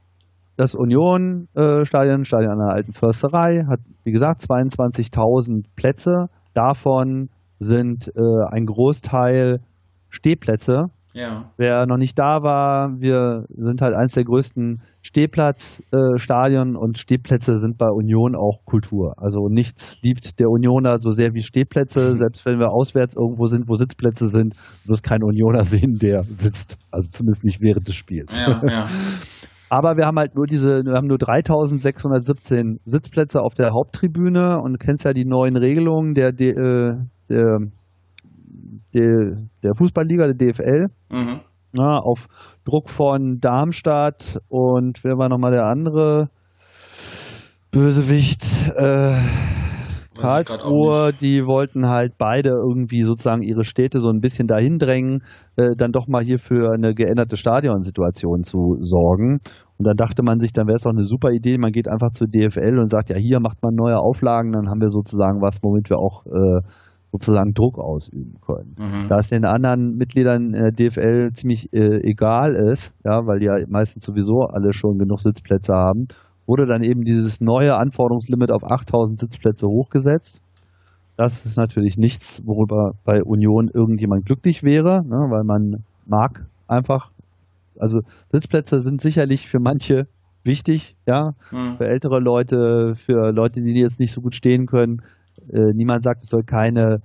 [0.56, 6.28] das Union äh, Stadion, Stadion an der Alten Försterei, hat wie gesagt 22.000 Plätze.
[6.54, 8.20] Davon sind äh,
[8.50, 9.60] ein Großteil
[10.08, 11.50] Stehplätze Ja.
[11.56, 17.58] Wer noch nicht da war, wir sind halt eines der größten Stehplatzstadien äh, und Stehplätze
[17.58, 19.14] sind bei Union auch Kultur.
[19.18, 22.14] Also nichts liebt der Unioner so sehr wie Stehplätze.
[22.22, 26.78] Selbst wenn wir auswärts irgendwo sind, wo Sitzplätze sind, wirst kein Unioner sehen, der sitzt.
[26.90, 28.40] Also zumindest nicht während des Spiels.
[28.40, 28.84] Ja, ja.
[29.72, 34.74] Aber wir haben halt nur diese, wir haben nur 3617 Sitzplätze auf der Haupttribüne und
[34.74, 36.96] du kennst ja die neuen Regelungen der, der, äh,
[37.30, 37.58] der,
[38.94, 40.86] der, der Fußballliga, der DFL.
[41.10, 41.40] Mhm.
[41.74, 42.28] Na, auf
[42.64, 46.28] Druck von Darmstadt und wer war nochmal der andere
[47.70, 48.44] Bösewicht?
[48.76, 49.14] Äh,
[50.18, 55.22] Karlsruhe, die wollten halt beide irgendwie sozusagen ihre Städte so ein bisschen dahin drängen,
[55.56, 59.40] äh, dann doch mal hier für eine geänderte Stadionsituation zu sorgen.
[59.78, 62.10] Und dann dachte man sich, dann wäre es doch eine super Idee, man geht einfach
[62.10, 65.58] zur DFL und sagt, ja, hier macht man neue Auflagen, dann haben wir sozusagen was,
[65.62, 66.60] womit wir auch äh,
[67.12, 68.74] sozusagen Druck ausüben können.
[68.78, 69.08] Mhm.
[69.08, 73.56] Da es den anderen Mitgliedern der DFL ziemlich äh, egal ist, ja, weil die ja
[73.68, 76.08] meistens sowieso alle schon genug Sitzplätze haben,
[76.46, 80.42] wurde dann eben dieses neue Anforderungslimit auf 8000 Sitzplätze hochgesetzt.
[81.16, 87.12] Das ist natürlich nichts, worüber bei Union irgendjemand glücklich wäre, ne, weil man mag einfach,
[87.78, 90.06] also Sitzplätze sind sicherlich für manche
[90.44, 91.76] wichtig, ja, mhm.
[91.76, 95.02] für ältere Leute, für Leute, die jetzt nicht so gut stehen können.
[95.52, 97.00] Äh, niemand sagt, es soll keine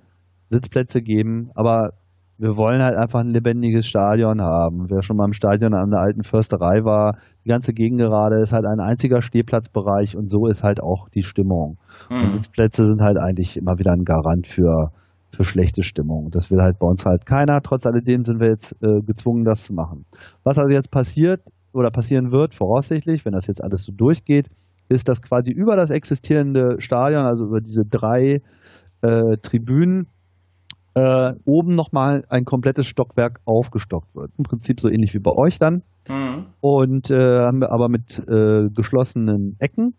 [0.50, 1.93] Sitzplätze geben, aber
[2.38, 4.89] wir wollen halt einfach ein lebendiges Stadion haben.
[4.89, 8.65] Wer schon mal im Stadion an der alten Försterei war, die ganze Gegengerade ist halt
[8.65, 11.78] ein einziger Stehplatzbereich und so ist halt auch die Stimmung.
[12.10, 12.23] Mhm.
[12.23, 14.91] Und Sitzplätze sind halt eigentlich immer wieder ein Garant für,
[15.32, 16.30] für schlechte Stimmung.
[16.30, 17.62] Das will halt bei uns halt keiner.
[17.62, 20.06] Trotz alledem sind wir jetzt äh, gezwungen, das zu machen.
[20.43, 21.41] Was also jetzt passiert
[21.73, 24.47] oder passieren wird, voraussichtlich, wenn das jetzt alles so durchgeht,
[24.89, 28.41] ist, dass quasi über das existierende Stadion, also über diese drei
[29.02, 30.08] äh, Tribünen,
[30.97, 34.32] äh, oben nochmal ein komplettes Stockwerk aufgestockt wird.
[34.38, 35.84] Im Prinzip so ähnlich wie bei euch dann.
[36.10, 36.47] Mhm.
[36.60, 39.93] Und äh, haben wir aber mit äh, geschlossenen Ecken.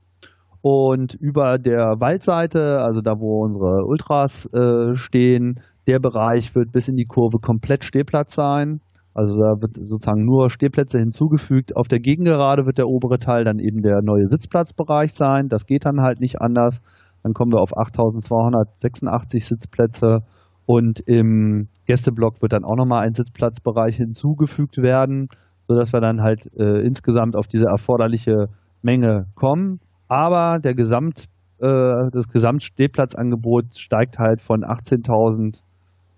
[0.60, 6.88] Und über der Waldseite, also da, wo unsere Ultras äh, stehen, der Bereich wird bis
[6.88, 8.80] in die Kurve komplett Stehplatz sein.
[9.18, 11.74] Also da wird sozusagen nur Stehplätze hinzugefügt.
[11.74, 15.48] Auf der Gegengerade wird der obere Teil dann eben der neue Sitzplatzbereich sein.
[15.48, 16.82] Das geht dann halt nicht anders.
[17.24, 20.20] Dann kommen wir auf 8286 Sitzplätze
[20.66, 25.30] und im Gästeblock wird dann auch nochmal ein Sitzplatzbereich hinzugefügt werden,
[25.66, 28.46] sodass wir dann halt äh, insgesamt auf diese erforderliche
[28.82, 29.80] Menge kommen.
[30.06, 31.24] Aber der Gesamt,
[31.58, 35.62] äh, das Gesamtstehplatzangebot steigt halt von 18.000,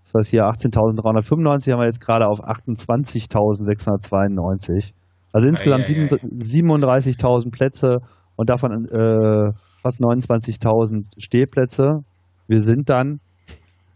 [0.02, 4.92] das heißt hier 18.395 haben wir jetzt gerade auf 28.692.
[5.32, 7.98] Also insgesamt 37.000 Plätze
[8.36, 12.04] und davon äh, fast 29.000 Stehplätze.
[12.48, 13.20] Wir sind dann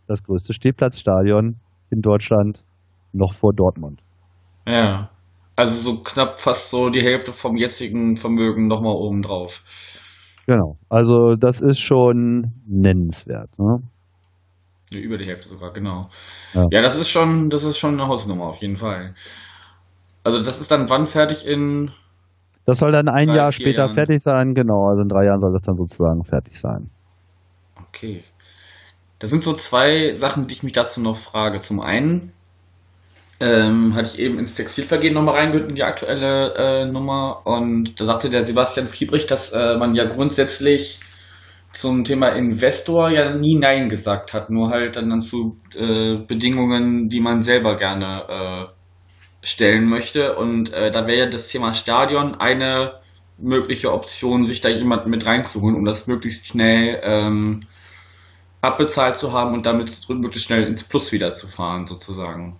[0.06, 1.56] das größte Stehplatzstadion
[1.90, 2.64] in Deutschland
[3.12, 4.00] noch vor Dortmund.
[4.66, 5.10] Ja,
[5.56, 9.62] also so knapp fast so die Hälfte vom jetzigen Vermögen nochmal oben drauf.
[10.46, 13.50] Genau, also das ist schon nennenswert.
[13.58, 13.78] Ne?
[14.92, 16.10] Über die Hälfte sogar, genau.
[16.52, 16.66] Ja.
[16.70, 19.14] ja, das ist schon, das ist schon eine Hausnummer auf jeden Fall.
[20.22, 21.90] Also das ist dann wann fertig in
[22.66, 23.94] das soll dann ein drei, Jahr später Jahren.
[23.94, 24.88] fertig sein, genau.
[24.88, 26.90] Also in drei Jahren soll das dann sozusagen fertig sein.
[27.88, 28.24] Okay.
[29.18, 31.60] Das sind so zwei Sachen, die ich mich dazu noch frage.
[31.60, 32.32] Zum einen
[33.40, 38.06] ähm, hatte ich eben ins Textilvergehen nochmal reingehört in die aktuelle äh, Nummer und da
[38.06, 41.00] sagte der Sebastian Fiebrich, dass äh, man ja grundsätzlich
[41.74, 47.08] zum Thema Investor ja nie Nein gesagt hat, nur halt dann, dann zu äh, Bedingungen,
[47.08, 50.36] die man selber gerne äh, stellen möchte.
[50.36, 53.00] Und äh, da wäre ja das Thema Stadion eine
[53.38, 57.60] mögliche Option, sich da jemanden mit reinzuholen, um das möglichst schnell ähm,
[58.60, 62.58] abbezahlt zu haben und damit möglichst schnell ins Plus wieder zu fahren, sozusagen.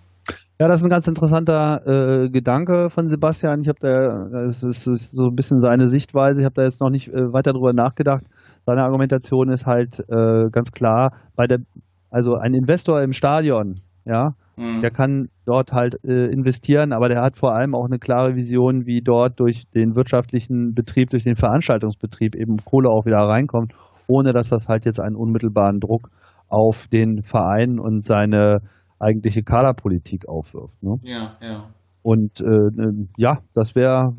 [0.59, 3.59] Ja, das ist ein ganz interessanter äh, Gedanke von Sebastian.
[3.61, 6.39] Ich habe da, das ist, so ein bisschen seine Sichtweise.
[6.39, 8.23] Ich habe da jetzt noch nicht äh, weiter drüber nachgedacht.
[8.65, 11.59] Seine Argumentation ist halt äh, ganz klar, bei der,
[12.09, 13.75] also ein Investor im Stadion,
[14.05, 14.81] ja, mhm.
[14.81, 18.85] der kann dort halt äh, investieren, aber der hat vor allem auch eine klare Vision,
[18.85, 23.73] wie dort durch den wirtschaftlichen Betrieb, durch den Veranstaltungsbetrieb eben Kohle auch wieder reinkommt
[24.07, 26.09] ohne dass das halt jetzt einen unmittelbaren Druck
[26.47, 28.61] auf den Verein und seine
[28.99, 30.81] eigentliche Kaderpolitik aufwirft.
[30.81, 30.97] Ne?
[31.03, 31.65] Ja, ja.
[32.01, 32.69] Und äh,
[33.17, 34.13] ja, das wäre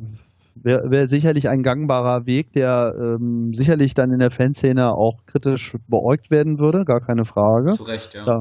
[0.63, 5.77] wär, wär sicherlich ein gangbarer Weg, der ähm, sicherlich dann in der Fanszene auch kritisch
[5.91, 7.75] beäugt werden würde, gar keine Frage.
[7.75, 8.25] Zu Recht, ja.
[8.25, 8.41] Da,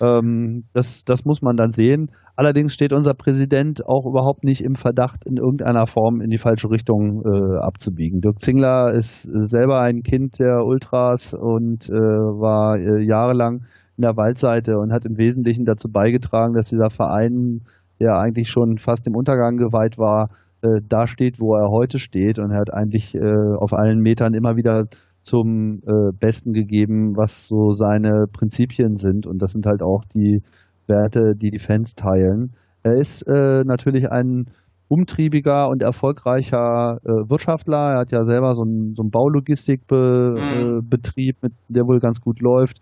[0.00, 2.10] ähm, das, das muss man dann sehen.
[2.36, 6.70] Allerdings steht unser Präsident auch überhaupt nicht im Verdacht, in irgendeiner Form in die falsche
[6.70, 8.20] Richtung äh, abzubiegen.
[8.20, 13.64] Dirk Zingler ist selber ein Kind der Ultras und äh, war äh, jahrelang
[13.96, 17.62] in der Waldseite und hat im Wesentlichen dazu beigetragen, dass dieser Verein,
[18.00, 20.28] der eigentlich schon fast dem Untergang geweiht war,
[20.62, 24.34] äh, da steht, wo er heute steht und er hat eigentlich äh, auf allen Metern
[24.34, 24.86] immer wieder
[25.22, 30.42] zum äh, Besten gegeben, was so seine Prinzipien sind und das sind halt auch die
[30.86, 32.54] Werte, die die Fans teilen.
[32.82, 34.46] Er ist äh, natürlich ein
[34.88, 37.92] umtriebiger und erfolgreicher äh, Wirtschaftler.
[37.92, 41.48] Er hat ja selber so einen, so einen Baulogistikbetrieb, mhm.
[41.48, 42.80] äh, der wohl ganz gut läuft.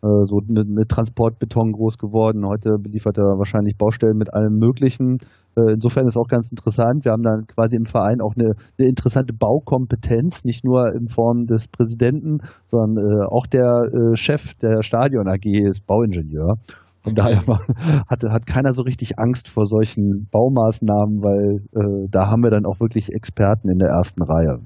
[0.00, 2.46] Äh, so eine, eine Transportbeton groß geworden.
[2.46, 5.18] Heute beliefert er wahrscheinlich Baustellen mit allem Möglichen.
[5.56, 7.04] Äh, insofern ist auch ganz interessant.
[7.04, 11.46] Wir haben dann quasi im Verein auch eine, eine interessante Baukompetenz, nicht nur in Form
[11.46, 16.54] des Präsidenten, sondern äh, auch der Chef der Stadion AG ist Bauingenieur.
[17.02, 17.40] Von daher
[18.08, 22.80] hat, hat keiner so richtig Angst vor solchen Baumaßnahmen, weil da haben wir dann auch
[22.80, 24.58] wirklich Experten in der ersten Reihe.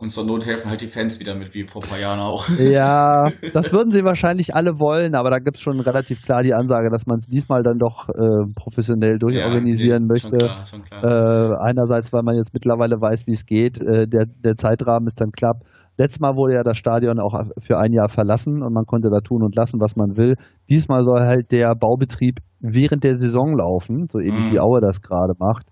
[0.00, 2.48] Und zur Not helfen halt die Fans wieder mit, wie vor ein paar Jahren auch.
[2.58, 6.54] Ja, das würden sie wahrscheinlich alle wollen, aber da gibt es schon relativ klar die
[6.54, 10.40] Ansage, dass man es diesmal dann doch äh, professionell durchorganisieren ja, nee, möchte.
[10.40, 11.04] Schon klar, schon klar.
[11.04, 13.78] Äh, einerseits, weil man jetzt mittlerweile weiß, wie es geht.
[13.78, 15.64] Äh, der, der Zeitrahmen ist dann knapp.
[15.98, 19.20] Letztes Mal wurde ja das Stadion auch für ein Jahr verlassen und man konnte da
[19.20, 20.36] tun und lassen, was man will.
[20.70, 24.52] Diesmal soll halt der Baubetrieb während der Saison laufen, so ähnlich mhm.
[24.52, 25.66] wie Aue das gerade macht.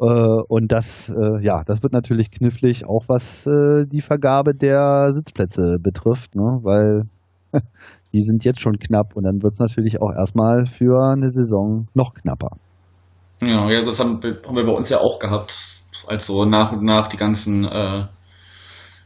[0.00, 5.12] Äh, und das, äh, ja, das wird natürlich knifflig, auch was äh, die Vergabe der
[5.12, 6.60] Sitzplätze betrifft, ne?
[6.62, 7.04] weil
[8.12, 11.86] die sind jetzt schon knapp und dann wird es natürlich auch erstmal für eine Saison
[11.94, 12.56] noch knapper.
[13.46, 15.56] Ja, ja das haben, haben wir bei uns ja auch gehabt,
[16.08, 18.06] als so nach und nach die ganzen äh,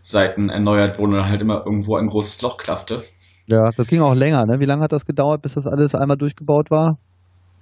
[0.03, 3.03] Seiten erneuert wurden und halt immer irgendwo ein großes Loch klaffte.
[3.47, 4.59] Ja, das ging auch länger, ne?
[4.59, 6.97] Wie lange hat das gedauert, bis das alles einmal durchgebaut war?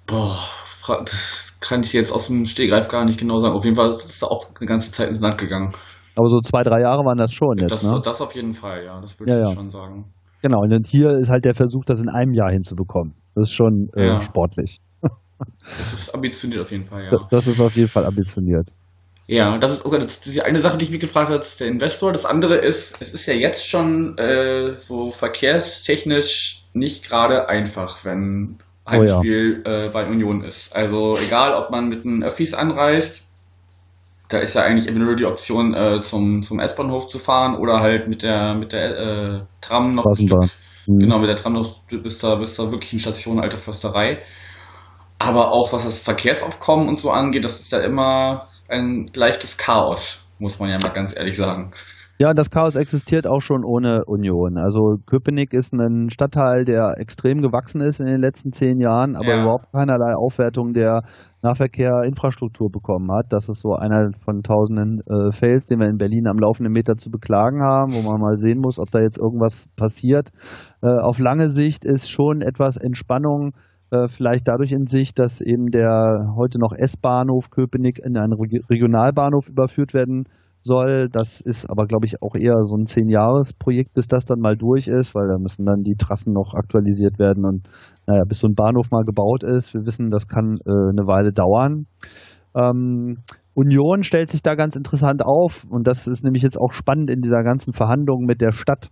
[0.06, 0.36] Boah,
[1.04, 3.54] das kann ich jetzt aus dem Stegreif gar nicht genau sagen.
[3.54, 5.74] Auf jeden Fall ist da auch eine ganze Zeit ins Land gegangen.
[6.16, 8.00] Aber so zwei, drei Jahre waren das schon jetzt, das, ne?
[8.02, 9.00] Das auf jeden Fall, ja.
[9.00, 9.54] Das würde ja, ich ja.
[9.54, 10.12] schon sagen.
[10.42, 13.14] Genau, und hier ist halt der Versuch, das in einem Jahr hinzubekommen.
[13.34, 14.20] Das ist schon äh, ja.
[14.20, 14.80] sportlich.
[15.38, 17.28] Das ist ambitioniert auf jeden Fall, ja.
[17.30, 18.70] Das ist auf jeden Fall ambitioniert.
[19.26, 21.60] Ja, das ist, okay, das ist die eine Sache, die ich mich gefragt habe, ist
[21.60, 22.12] der Investor.
[22.12, 28.58] Das andere ist, es ist ja jetzt schon äh, so verkehrstechnisch nicht gerade einfach, wenn
[28.88, 29.84] Heimspiel oh ja.
[29.86, 30.74] äh, bei Union ist.
[30.74, 33.22] Also egal, ob man mit einem Öffis anreist,
[34.28, 37.80] da ist ja eigentlich immer nur die Option, äh, zum, zum S-Bahnhof zu fahren oder
[37.80, 40.50] halt mit der, mit der äh, Tram noch ein Stück.
[40.86, 40.98] Mhm.
[40.98, 44.22] Genau, mit der Tram noch bis da, bis da wirklich in Station Alte Försterei.
[45.18, 50.26] Aber auch was das Verkehrsaufkommen und so angeht, das ist ja immer ein leichtes Chaos,
[50.38, 51.72] muss man ja mal ganz ehrlich sagen.
[52.18, 54.56] Ja, das Chaos existiert auch schon ohne Union.
[54.56, 59.34] Also Köpenick ist ein Stadtteil, der extrem gewachsen ist in den letzten zehn Jahren, aber
[59.34, 59.42] ja.
[59.42, 61.02] überhaupt keinerlei Aufwertung der
[61.42, 63.26] Nahverkehr-Infrastruktur bekommen hat.
[63.34, 66.96] Das ist so einer von tausenden äh, Fails, den wir in Berlin am laufenden Meter
[66.96, 70.30] zu beklagen haben, wo man mal sehen muss, ob da jetzt irgendwas passiert.
[70.82, 73.52] Äh, auf lange Sicht ist schon etwas Entspannung
[73.90, 79.50] äh, vielleicht dadurch in Sicht, dass eben der heute noch S-Bahnhof Köpenick in einen Regionalbahnhof
[79.50, 80.24] überführt werden
[80.66, 81.08] soll.
[81.08, 84.88] Das ist aber, glaube ich, auch eher so ein Zehn-Jahres-Projekt, bis das dann mal durch
[84.88, 87.68] ist, weil da müssen dann die Trassen noch aktualisiert werden und
[88.06, 89.72] naja, bis so ein Bahnhof mal gebaut ist.
[89.72, 91.86] Wir wissen, das kann äh, eine Weile dauern.
[92.54, 93.18] Ähm,
[93.54, 97.22] Union stellt sich da ganz interessant auf und das ist nämlich jetzt auch spannend in
[97.22, 98.90] dieser ganzen Verhandlung mit der Stadt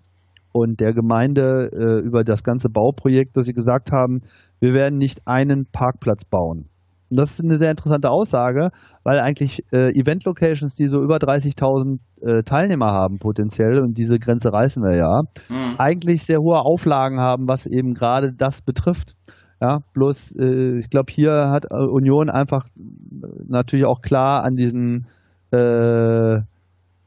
[0.52, 4.20] und der Gemeinde äh, über das ganze Bauprojekt, dass sie gesagt haben,
[4.60, 6.70] wir werden nicht einen Parkplatz bauen.
[7.14, 8.70] Und das ist eine sehr interessante Aussage,
[9.04, 14.52] weil eigentlich äh, Event-Locations, die so über 30.000 äh, Teilnehmer haben potenziell, und diese Grenze
[14.52, 15.76] reißen wir ja, mhm.
[15.78, 19.14] eigentlich sehr hohe Auflagen haben, was eben gerade das betrifft.
[19.60, 24.56] Ja, bloß, äh, ich glaube, hier hat äh, Union einfach äh, natürlich auch klar an
[24.56, 25.06] diesen
[25.52, 26.40] äh,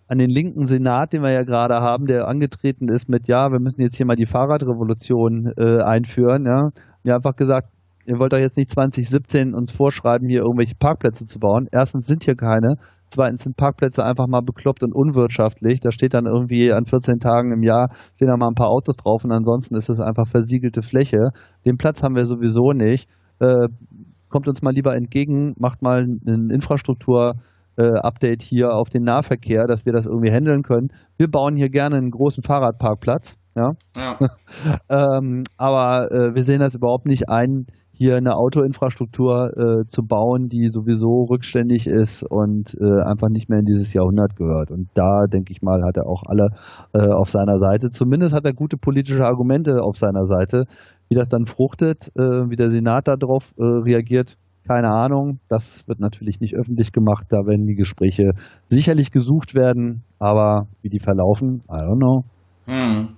[0.09, 3.59] an den linken Senat, den wir ja gerade haben, der angetreten ist mit, ja, wir
[3.59, 6.69] müssen jetzt hier mal die Fahrradrevolution äh, einführen, ja,
[7.03, 7.67] und einfach gesagt,
[8.07, 11.67] ihr wollt doch jetzt nicht 2017 uns vorschreiben, hier irgendwelche Parkplätze zu bauen.
[11.71, 12.75] Erstens sind hier keine.
[13.09, 15.81] Zweitens sind Parkplätze einfach mal bekloppt und unwirtschaftlich.
[15.81, 18.95] Da steht dann irgendwie an 14 Tagen im Jahr stehen da mal ein paar Autos
[18.95, 21.31] drauf und ansonsten ist es einfach versiegelte Fläche.
[21.65, 23.09] Den Platz haben wir sowieso nicht.
[23.39, 23.67] Äh,
[24.29, 29.85] kommt uns mal lieber entgegen, macht mal ein Infrastruktur-Update äh, hier auf den Nahverkehr, dass
[29.85, 30.89] wir das irgendwie handeln können.
[31.17, 33.37] Wir bauen hier gerne einen großen Fahrradparkplatz.
[33.55, 33.71] Ja.
[33.95, 34.17] ja.
[35.17, 37.65] ähm, aber äh, wir sehen das überhaupt nicht ein,
[37.97, 43.59] hier eine Autoinfrastruktur äh, zu bauen, die sowieso rückständig ist und äh, einfach nicht mehr
[43.59, 44.69] in dieses Jahrhundert gehört.
[44.69, 46.49] Und da, denke ich mal, hat er auch alle
[46.93, 47.89] äh, auf seiner Seite.
[47.89, 50.65] Zumindest hat er gute politische Argumente auf seiner Seite.
[51.09, 54.37] Wie das dann fruchtet, äh, wie der Senat darauf äh, reagiert,
[54.67, 55.39] keine Ahnung.
[55.47, 57.27] Das wird natürlich nicht öffentlich gemacht.
[57.29, 58.33] Da werden die Gespräche
[58.65, 60.03] sicherlich gesucht werden.
[60.19, 62.23] Aber wie die verlaufen, I don't know.
[62.65, 63.16] Hm.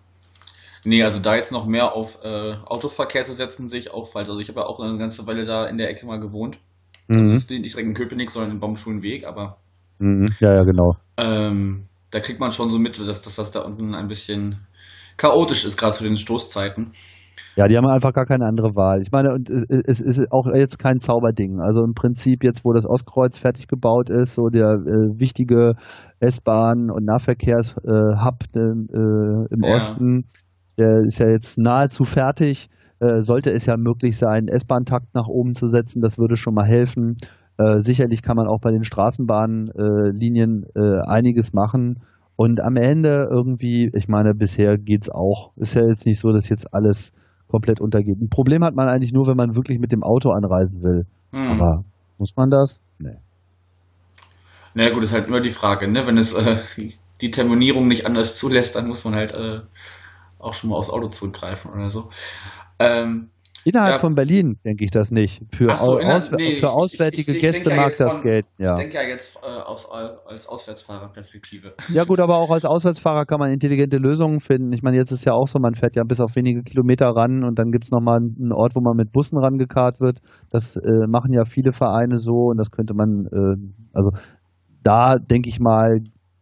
[0.85, 4.29] Nee, also da jetzt noch mehr auf äh, Autoverkehr zu setzen, sehe ich auch falsch.
[4.29, 6.59] Also ich habe ja auch eine ganze Weile da in der Ecke mal gewohnt.
[7.07, 7.33] Mhm.
[7.33, 9.57] nicht direkt in Köpenick, sondern in Baumschulenweg, aber
[9.99, 10.27] Mhm.
[10.39, 10.95] Ja, ja, genau.
[11.17, 14.65] ähm, da kriegt man schon so mit, dass, dass das da unten ein bisschen
[15.17, 16.91] chaotisch ist, gerade zu den Stoßzeiten.
[17.55, 19.01] Ja, die haben einfach gar keine andere Wahl.
[19.01, 21.59] Ich meine, und es, es ist auch jetzt kein Zauberding.
[21.59, 25.73] Also im Prinzip jetzt, wo das Ostkreuz fertig gebaut ist, so der äh, wichtige
[26.21, 29.73] S-Bahn- und Nahverkehrshub äh, im Ja.
[29.73, 30.25] Osten,
[30.79, 32.69] der ist ja jetzt nahezu fertig.
[32.99, 36.65] Äh, sollte es ja möglich sein, S-Bahn-Takt nach oben zu setzen, das würde schon mal
[36.65, 37.17] helfen.
[37.57, 42.01] Äh, sicherlich kann man auch bei den Straßenbahnlinien äh, einiges machen.
[42.35, 45.51] Und am Ende irgendwie, ich meine, bisher geht's auch.
[45.57, 47.11] Ist ja jetzt nicht so, dass jetzt alles
[47.49, 48.21] komplett untergeht.
[48.21, 51.05] Ein Problem hat man eigentlich nur, wenn man wirklich mit dem Auto anreisen will.
[51.31, 51.51] Hm.
[51.51, 51.83] Aber
[52.17, 52.81] muss man das?
[52.97, 53.17] Nee.
[54.73, 56.05] Naja gut, ist halt immer die Frage, ne?
[56.05, 56.57] Wenn es äh,
[57.21, 59.59] die Terminierung nicht anders zulässt, dann muss man halt äh,
[60.39, 62.09] auch schon mal aufs Auto zurückgreifen oder so.
[62.79, 63.29] Ähm,
[63.65, 63.99] Innerhalb Ja.
[63.99, 65.41] von Berlin denke ich das nicht.
[65.53, 67.97] Für, so, au- inner- auswär- nee, für ich- auswärtige ich- ich Gäste denke ja mag
[67.97, 68.71] das von- gelten, ja.
[68.71, 69.85] Ich denke ja jetzt äh, aus,
[70.25, 71.73] als Auswärtsfahrerperspektive.
[71.93, 74.71] Ja gut, aber auch als Auswärtsfahrer kann man intelligente Lösungen finden.
[74.71, 77.43] Ich meine, jetzt ist ja auch so, man fährt ja bis auf wenige Kilometer ran
[77.43, 80.19] und dann gibt's noch nochmal einen Ort, wo man mit Bussen rangekarrt wird.
[80.49, 83.57] Das äh, machen ja viele Vereine so und das könnte man, äh,
[83.93, 84.11] also
[84.83, 85.99] da denke ich mal,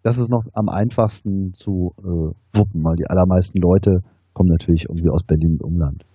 [0.08, 4.00] das ist noch am einfachsten zu äh, wuppen, weil die allermeisten Leute
[4.32, 6.06] kommen natürlich irgendwie aus Berlin und Umland.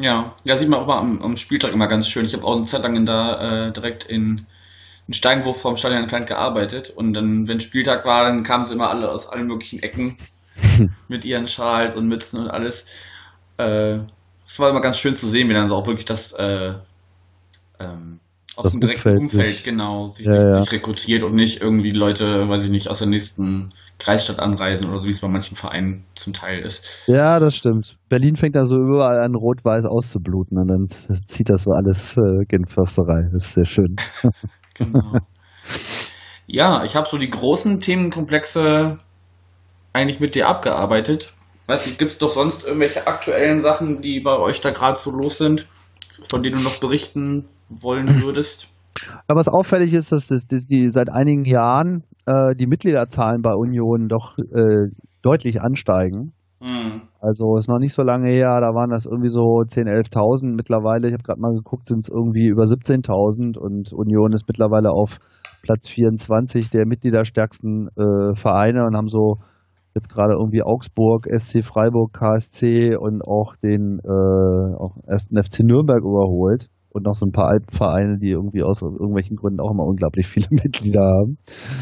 [0.00, 2.24] Ja, ja, sieht man auch mal am, am Spieltag immer ganz schön.
[2.24, 4.46] Ich habe auch eine Zeit lang in da äh, direkt in,
[5.06, 8.88] in Steinwurf vom Stadion entfernt gearbeitet und dann, wenn Spieltag war, dann kamen sie immer
[8.88, 10.14] alle aus allen möglichen Ecken
[11.08, 12.86] mit ihren Schals und Mützen und alles.
[13.58, 13.98] Äh,
[14.46, 16.72] Es war immer ganz schön zu sehen, wie dann so auch wirklich das äh,
[17.80, 18.20] ähm,
[18.56, 20.62] aus Das dem direkten Umfeld Umfeld, sich- genau, sich, Ja, ja.
[20.62, 24.98] sich rekrutiert und nicht irgendwie Leute, weiß ich nicht, aus der nächsten Kreisstadt anreisen oder
[25.00, 26.84] so, wie es bei manchen Vereinen zum Teil ist.
[27.06, 27.96] Ja, das stimmt.
[28.08, 32.44] Berlin fängt da so überall an, rot-weiß auszubluten und dann zieht das so alles äh,
[32.48, 33.28] gen Försterei.
[33.32, 33.96] Das ist sehr schön.
[34.78, 35.16] Genau.
[36.46, 38.98] ja, ich habe so die großen Themenkomplexe
[39.94, 41.32] eigentlich mit dir abgearbeitet.
[41.66, 45.38] Weiß nicht, gibt's doch sonst irgendwelche aktuellen Sachen, die bei euch da gerade so los
[45.38, 45.66] sind,
[46.24, 48.68] von denen du noch berichten wollen würdest?
[49.26, 53.52] Aber was auffällig ist, dass, das, dass die seit einigen Jahren äh, die Mitgliederzahlen bei
[53.54, 54.90] Union doch äh,
[55.22, 56.32] deutlich ansteigen.
[56.60, 57.02] Hm.
[57.20, 60.54] Also ist noch nicht so lange her, da waren das irgendwie so 10.000, 11.000.
[60.54, 64.90] Mittlerweile, ich habe gerade mal geguckt, sind es irgendwie über 17.000 und Union ist mittlerweile
[64.90, 65.18] auf
[65.62, 69.38] Platz 24 der mitgliederstärksten äh, Vereine und haben so
[69.96, 76.02] jetzt gerade irgendwie Augsburg, SC Freiburg, KSC und auch den äh, auch ersten FC Nürnberg
[76.02, 80.26] überholt und noch so ein paar Alpenvereine, die irgendwie aus irgendwelchen Gründen auch immer unglaublich
[80.26, 81.38] viele Mitglieder haben.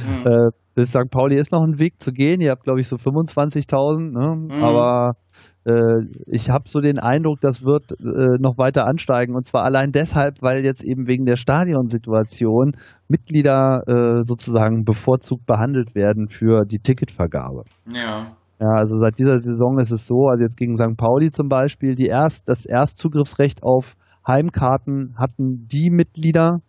[0.07, 0.27] Hm.
[0.27, 1.11] Äh, bis St.
[1.11, 2.41] Pauli ist noch ein Weg zu gehen.
[2.41, 4.11] Ihr habt, glaube ich, so 25.000.
[4.11, 4.55] Ne?
[4.55, 4.63] Mhm.
[4.63, 5.17] Aber
[5.65, 9.35] äh, ich habe so den Eindruck, das wird äh, noch weiter ansteigen.
[9.35, 12.73] Und zwar allein deshalb, weil jetzt eben wegen der Stadionsituation
[13.09, 17.65] Mitglieder äh, sozusagen bevorzugt behandelt werden für die Ticketvergabe.
[17.87, 18.37] Ja.
[18.61, 20.97] Ja, also seit dieser Saison ist es so, also jetzt gegen St.
[20.97, 23.97] Pauli zum Beispiel, die erst, das Erstzugriffsrecht auf
[24.27, 26.61] Heimkarten hatten die Mitglieder,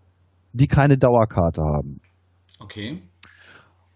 [0.52, 2.02] die keine Dauerkarte haben.
[2.60, 3.02] Okay.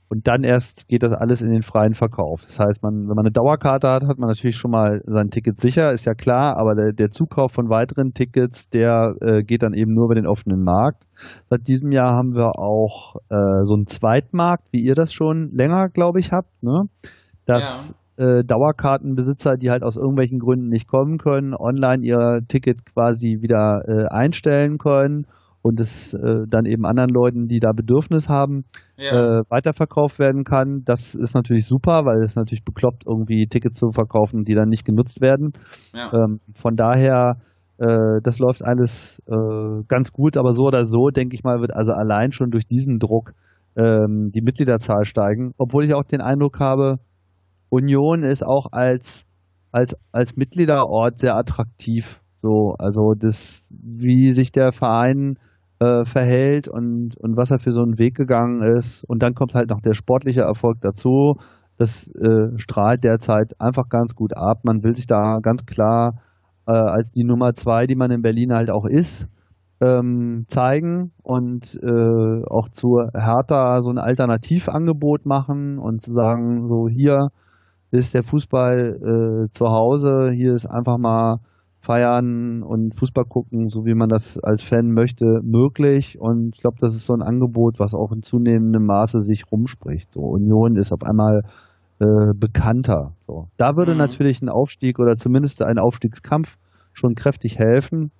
[0.09, 2.41] Und dann erst geht das alles in den freien Verkauf.
[2.41, 5.57] Das heißt, man, wenn man eine Dauerkarte hat, hat man natürlich schon mal sein Ticket
[5.57, 9.75] sicher, ist ja klar, aber der, der Zukauf von weiteren Tickets, der äh, geht dann
[9.75, 11.03] eben nur über den offenen Markt.
[11.49, 15.89] Seit diesem Jahr haben wir auch äh, so einen Zweitmarkt, wie ihr das schon länger,
[15.89, 16.85] glaube ich, habt, ne?
[17.45, 23.41] Dass äh, Dauerkartenbesitzer, die halt aus irgendwelchen Gründen nicht kommen können, online ihr Ticket quasi
[23.41, 25.27] wieder äh, einstellen können
[25.61, 28.63] und es äh, dann eben anderen Leuten, die da Bedürfnis haben,
[28.97, 29.39] Ja.
[29.39, 30.83] äh, weiterverkauft werden kann.
[30.85, 34.85] Das ist natürlich super, weil es natürlich bekloppt, irgendwie Tickets zu verkaufen, die dann nicht
[34.85, 35.51] genutzt werden.
[35.93, 36.11] ja.
[36.13, 37.37] Ähm, von daher,
[37.77, 41.73] äh, das läuft alles äh, ganz gut, aber so oder so, denke ich mal, wird
[41.75, 43.33] also allein schon durch diesen Druck
[43.75, 45.53] ähm, die Mitgliederzahl steigen.
[45.57, 46.99] Obwohl ich auch den Eindruck habe,
[47.69, 49.25] Union ist auch als,
[49.71, 52.21] als, als Mitgliederort sehr attraktiv.
[52.39, 55.37] So, also das, wie sich der Verein
[55.79, 59.03] äh, verhält und, und was er für so einen Weg gegangen ist.
[59.03, 61.35] Und dann kommt halt noch der sportliche Erfolg dazu.
[61.77, 64.61] Das äh, strahlt derzeit einfach ganz gut ab.
[64.63, 66.19] Man will sich da ganz klar
[66.67, 69.27] äh, als die Nummer zwei, die man in Berlin halt auch ist,
[69.81, 76.89] ähm, zeigen und äh, auch zu Hertha so ein Alternativangebot machen und zu sagen, so
[76.89, 77.29] hier
[77.91, 81.39] ist der Fußball äh, zu Hause, hier ist einfach mal
[81.81, 86.19] feiern und Fußball gucken, so wie man das als Fan möchte, möglich.
[86.19, 90.11] Und ich glaube, das ist so ein Angebot, was auch in zunehmendem Maße sich rumspricht.
[90.11, 91.43] So Union ist auf einmal
[91.99, 93.15] äh, bekannter.
[93.21, 93.49] So.
[93.57, 93.97] Da würde Mhm.
[93.97, 96.57] natürlich ein Aufstieg oder zumindest ein Aufstiegskampf
[96.93, 98.11] schon kräftig helfen.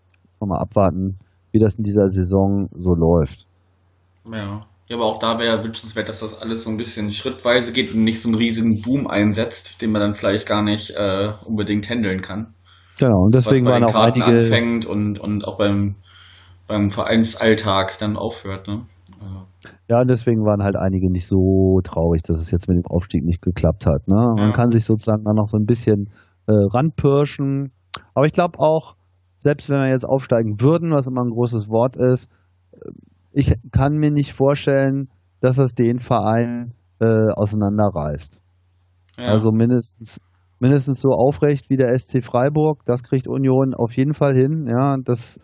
[0.42, 1.20] Mal abwarten,
[1.52, 3.46] wie das in dieser Saison so läuft.
[4.32, 4.62] Ja.
[4.88, 8.04] Ja, aber auch da wäre wünschenswert, dass das alles so ein bisschen schrittweise geht und
[8.04, 12.22] nicht so einen riesigen Boom einsetzt, den man dann vielleicht gar nicht äh, unbedingt handeln
[12.22, 12.56] kann.
[13.00, 14.40] Genau, und deswegen waren auch Karten einige.
[14.40, 15.96] anfängt und, und auch beim,
[16.68, 18.68] beim Vereinsalltag dann aufhört.
[18.68, 18.84] Ne?
[19.90, 23.24] Ja, und deswegen waren halt einige nicht so traurig, dass es jetzt mit dem Aufstieg
[23.26, 24.08] nicht geklappt hat.
[24.08, 24.16] Ne?
[24.16, 24.52] Man Ja.
[24.52, 26.10] kann sich sozusagen dann noch so ein bisschen
[26.48, 27.72] äh, ranpirschen.
[28.14, 28.96] Aber ich glaube auch,
[29.38, 32.30] selbst wenn wir jetzt aufsteigen würden, was immer ein großes Wort ist,
[32.74, 32.92] äh,
[33.32, 35.10] ich kann mir nicht vorstellen,
[35.42, 38.42] dass das den Verein äh, auseinanderreißt.
[39.18, 39.26] ja.
[39.26, 40.20] Also mindestens,
[40.60, 44.68] mindestens so aufrecht wie der SC Freiburg, das kriegt Union auf jeden Fall hin.
[44.68, 45.38] Ja, das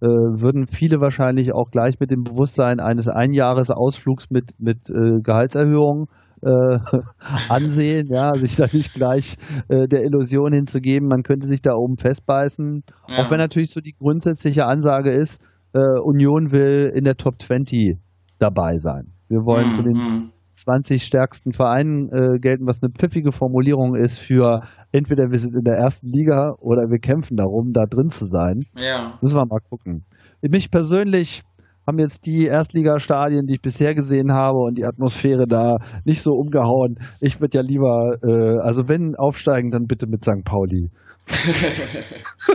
[0.00, 6.06] äh, würden viele wahrscheinlich auch gleich mit dem Bewusstsein eines Einjahresausflugs mit, mit äh, Gehaltserhöhungen
[6.42, 6.78] äh,
[7.48, 9.36] ansehen, ja, sich da nicht gleich
[9.68, 12.84] äh, der Illusion hinzugeben, man könnte sich da oben festbeißen.
[13.08, 13.18] ja.
[13.18, 15.42] Auch wenn natürlich so die grundsätzliche Ansage ist,
[15.72, 17.96] äh, Union will in der Top 20
[18.38, 19.12] dabei sein.
[19.28, 20.30] Wir wollen Mhm, zu den mhm.
[20.58, 24.60] 20 stärksten Vereinen äh, gelten, was eine pfiffige Formulierung ist für
[24.92, 28.64] entweder wir sind in der ersten Liga oder wir kämpfen darum, da drin zu sein.
[28.76, 29.18] Ja.
[29.20, 30.04] Müssen wir mal gucken.
[30.42, 31.42] Mich persönlich
[31.86, 36.32] haben jetzt die Erstligastadien, die ich bisher gesehen habe und die Atmosphäre da nicht so
[36.32, 36.98] umgehauen.
[37.20, 40.44] Ich würde ja lieber, äh, also wenn aufsteigen, dann bitte mit St.
[40.44, 40.90] Pauli.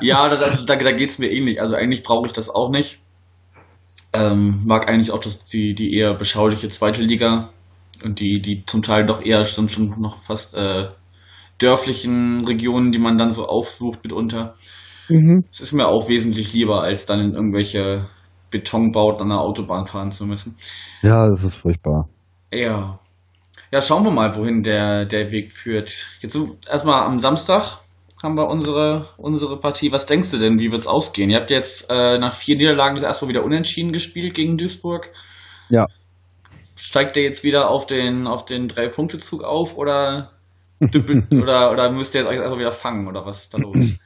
[0.00, 1.60] Ja, da, da, da geht es mir ähnlich.
[1.60, 3.00] Also eigentlich brauche ich das auch nicht.
[4.16, 7.50] Ähm, mag eigentlich auch das, die, die eher beschauliche zweite Liga
[8.04, 10.88] und die, die zum Teil doch eher schon, schon noch fast äh,
[11.58, 14.54] dörflichen Regionen, die man dann so aufsucht mitunter.
[15.50, 18.06] Es ist mir auch wesentlich lieber, als dann in irgendwelche
[18.50, 20.56] Betonbauten an der Autobahn fahren zu müssen.
[21.02, 22.08] Ja, das ist furchtbar.
[22.52, 22.98] Ja.
[23.72, 25.92] Ja, schauen wir mal, wohin der, der Weg führt.
[26.20, 26.38] Jetzt
[26.68, 27.78] erstmal am Samstag
[28.22, 29.92] haben wir unsere, unsere Partie.
[29.92, 31.30] Was denkst du denn, wie wird's ausgehen?
[31.30, 35.10] Ihr habt jetzt äh, nach vier Niederlagen das erstmal wieder unentschieden gespielt gegen Duisburg.
[35.68, 35.86] Ja.
[36.76, 40.30] Steigt ihr jetzt wieder auf den, auf den Drei-Punkte-Zug auf oder,
[41.30, 43.96] oder, oder müsst ihr jetzt euch erstmal wieder fangen oder was ist da los?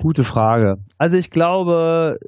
[0.00, 0.76] Gute Frage.
[0.96, 2.18] Also ich glaube,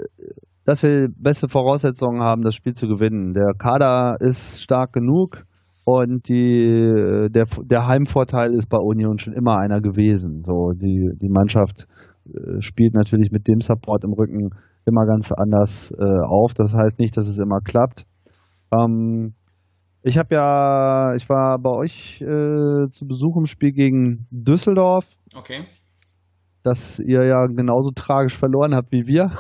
[0.64, 3.32] dass wir beste Voraussetzungen haben, das Spiel zu gewinnen.
[3.32, 5.45] Der Kader ist stark genug
[5.99, 10.43] und die, der, der Heimvorteil ist bei Union schon immer einer gewesen.
[10.45, 11.86] So die, die Mannschaft
[12.26, 14.51] äh, spielt natürlich mit dem Support im Rücken
[14.86, 16.55] immer ganz anders äh, auf.
[16.55, 18.07] Das heißt nicht, dass es immer klappt.
[18.72, 19.34] Ähm,
[20.03, 25.64] ich habe ja, ich war bei euch äh, zu Besuch im Spiel gegen Düsseldorf Okay.
[26.62, 29.30] Dass ihr ja genauso tragisch verloren habt wie wir.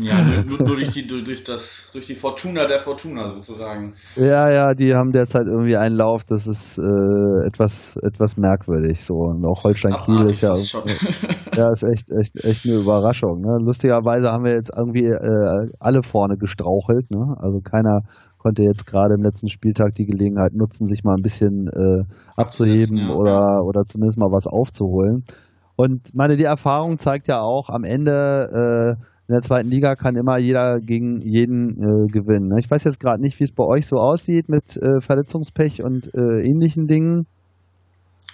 [0.00, 3.94] Ja, nur, nur, durch, die, durch, das, durch die Fortuna der Fortuna sozusagen.
[4.16, 9.04] Ja, ja, die haben derzeit irgendwie einen Lauf, das ist äh, etwas, etwas merkwürdig.
[9.04, 9.14] So.
[9.16, 10.54] Und auch Holstein Kiel Abartig ist ja,
[11.56, 13.42] ja, ist echt, echt, echt eine Überraschung.
[13.42, 13.58] Ne?
[13.60, 17.10] Lustigerweise haben wir jetzt irgendwie äh, alle vorne gestrauchelt.
[17.10, 17.36] Ne?
[17.38, 18.02] Also keiner
[18.38, 22.04] konnte jetzt gerade im letzten Spieltag die Gelegenheit nutzen, sich mal ein bisschen äh,
[22.36, 25.24] abzuheben ja, oder, oder zumindest mal was aufzuholen.
[25.76, 30.16] Und meine, die Erfahrung zeigt ja auch, am Ende äh, in der zweiten Liga kann
[30.16, 32.48] immer jeder gegen jeden äh, gewinnen.
[32.48, 32.56] ne?
[32.60, 36.14] Ich weiß jetzt gerade nicht, wie es bei euch so aussieht mit äh, Verletzungspech und
[36.14, 37.26] äh, ähnlichen Dingen.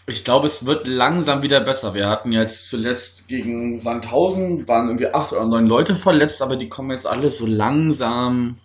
[0.07, 1.95] Ich glaube, es wird langsam wieder besser.
[1.95, 6.69] Wir hatten jetzt zuletzt gegen Sandhausen, waren irgendwie acht oder neun Leute verletzt, aber die
[6.69, 8.57] kommen jetzt alle so langsam.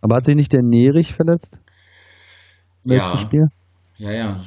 [0.00, 1.60] Aber hat sich nicht der Nerich verletzt?
[2.84, 3.16] Im Ja.
[3.18, 3.46] Spiel?
[3.98, 4.40] Ja, ja.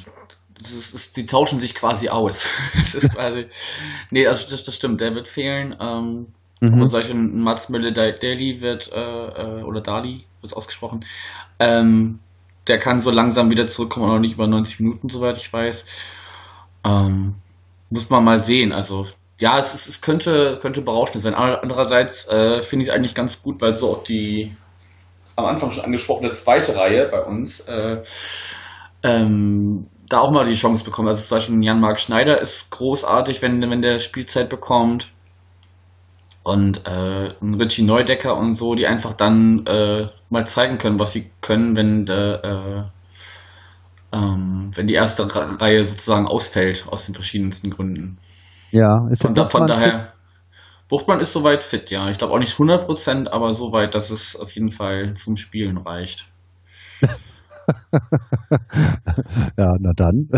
[0.64, 2.46] Das ist, das, die tauschen sich quasi aus.
[2.74, 3.46] Das ist quasi.
[4.10, 5.76] Nee, also das, das stimmt, der wird fehlen.
[5.80, 6.26] Ähm,
[6.64, 6.82] Mhm.
[6.82, 11.04] Und solche Mats Müller-Daly wird, äh, äh, oder Dali wird es ausgesprochen,
[11.58, 12.20] ähm,
[12.66, 15.84] der kann so langsam wieder zurückkommen, noch nicht über 90 Minuten, soweit ich weiß.
[16.84, 17.34] Ähm,
[17.90, 18.72] muss man mal sehen.
[18.72, 19.06] Also,
[19.38, 21.34] ja, es, ist, es könnte, könnte berauschend sein.
[21.34, 24.52] Andererseits äh, finde ich es eigentlich ganz gut, weil so auch die
[25.36, 28.02] am Anfang schon angesprochene zweite Reihe bei uns äh,
[29.02, 31.08] ähm, da auch mal die Chance bekommen.
[31.08, 35.08] Also zum Beispiel Jan-Marc Schneider ist großartig, wenn, wenn der Spielzeit bekommt.
[36.42, 41.12] Und äh, ein Richie Neudecker und so, die einfach dann äh, mal zeigen können, was
[41.12, 42.90] sie können, wenn, der,
[44.12, 48.18] äh, ähm, wenn die erste Reihe sozusagen ausfällt, aus den verschiedensten Gründen.
[48.72, 49.94] Ja, ist der Von, da, von Buchmann fit?
[49.94, 50.12] daher,
[50.88, 52.10] Buchtmann ist soweit fit, ja.
[52.10, 56.26] Ich glaube auch nicht 100%, aber soweit, dass es auf jeden Fall zum Spielen reicht.
[59.58, 60.28] ja, na dann.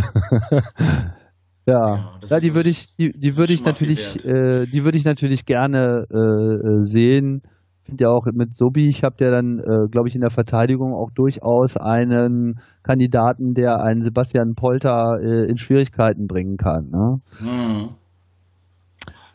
[1.66, 5.04] ja, Ja, ja, die würde ich, die, die würde ich natürlich, äh, die würde ich
[5.04, 7.42] natürlich gerne äh, äh, sehen,
[7.86, 10.92] finde ja auch mit Sobi, ich habe ja dann, äh, glaube ich, in der Verteidigung
[10.92, 16.90] auch durchaus einen Kandidaten, der einen Sebastian Polter äh, in Schwierigkeiten bringen kann.
[16.90, 17.20] Ne?
[17.38, 17.94] Hm.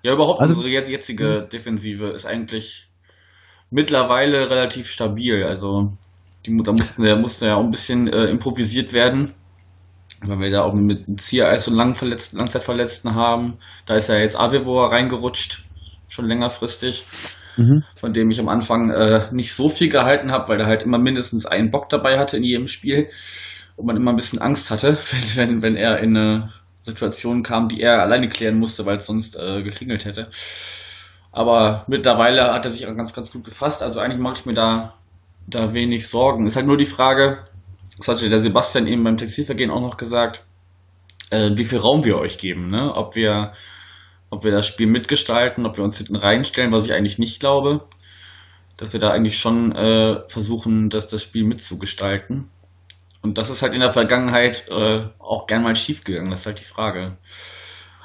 [0.03, 2.89] Ja, überhaupt also, unsere jetzige Defensive ist eigentlich
[3.69, 5.43] mittlerweile relativ stabil.
[5.43, 5.93] Also
[6.45, 9.33] die, da mussten, da musste ja auch ein bisschen äh, improvisiert werden,
[10.21, 13.57] weil wir da auch mit Ziereis und Langverletzten, Langzeitverletzten haben.
[13.85, 15.65] Da ist ja jetzt Avevor reingerutscht,
[16.07, 17.05] schon längerfristig,
[17.57, 17.83] mhm.
[17.95, 20.99] von dem ich am Anfang äh, nicht so viel gehalten habe, weil er halt immer
[20.99, 23.09] mindestens einen Bock dabei hatte in jedem Spiel
[23.75, 24.97] und man immer ein bisschen Angst hatte,
[25.35, 29.05] wenn, wenn, wenn er in eine Situation kam, die er alleine klären musste, weil es
[29.05, 30.29] sonst äh, geklingelt hätte.
[31.31, 33.83] Aber mittlerweile hat er sich auch ganz, ganz gut gefasst.
[33.83, 34.95] Also eigentlich mache ich mir da,
[35.55, 36.47] da wenig Sorgen.
[36.47, 37.43] Ist halt nur die Frage,
[37.97, 40.43] das hatte der Sebastian eben beim Textilvergehen auch noch gesagt,
[41.29, 42.93] äh, wie viel Raum wir euch geben, ne?
[42.95, 43.53] Ob wir,
[44.29, 47.87] ob wir das Spiel mitgestalten, ob wir uns hinten reinstellen, was ich eigentlich nicht glaube.
[48.77, 52.49] Dass wir da eigentlich schon äh, versuchen, das, das Spiel mitzugestalten.
[53.21, 56.45] Und das ist halt in der Vergangenheit äh, auch gern mal schief gegangen, das ist
[56.47, 57.17] halt die Frage.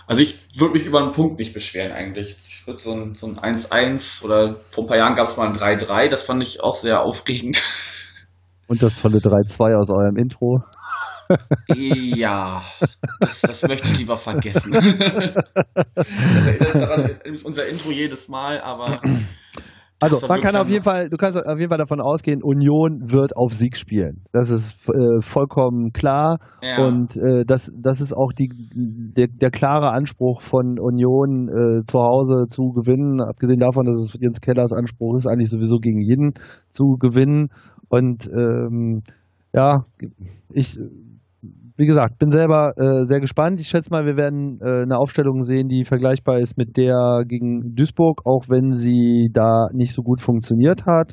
[0.06, 2.36] Also ich würde mich über einen Punkt nicht beschweren eigentlich.
[2.48, 5.48] Ich würde so ein, so ein 1-1 oder vor ein paar Jahren gab es mal
[5.48, 7.62] ein 3-3, das fand ich auch sehr aufregend.
[8.68, 10.62] Und das tolle 3-2 aus eurem Intro.
[11.74, 12.62] Ja,
[13.18, 14.70] das, das möchte ich lieber vergessen.
[15.94, 16.06] das
[16.46, 19.00] erinnert daran unser Intro jedes Mal, aber
[20.00, 23.36] also man kann auf jeden Fall, du kannst auf jeden Fall davon ausgehen, Union wird
[23.36, 24.24] auf Sieg spielen.
[24.32, 26.84] Das ist äh, vollkommen klar ja.
[26.86, 31.98] und äh, das, das ist auch die, der, der klare Anspruch von Union äh, zu
[31.98, 33.22] Hause zu gewinnen.
[33.22, 36.34] Abgesehen davon, dass es Jens Kellers Anspruch ist, eigentlich sowieso gegen jeden
[36.70, 37.48] zu gewinnen.
[37.88, 39.02] Und ähm,
[39.54, 39.86] ja,
[40.50, 40.78] ich
[41.76, 43.60] wie gesagt, bin selber äh, sehr gespannt.
[43.60, 47.74] Ich schätze mal, wir werden äh, eine Aufstellung sehen, die vergleichbar ist mit der gegen
[47.74, 51.12] Duisburg, auch wenn sie da nicht so gut funktioniert hat.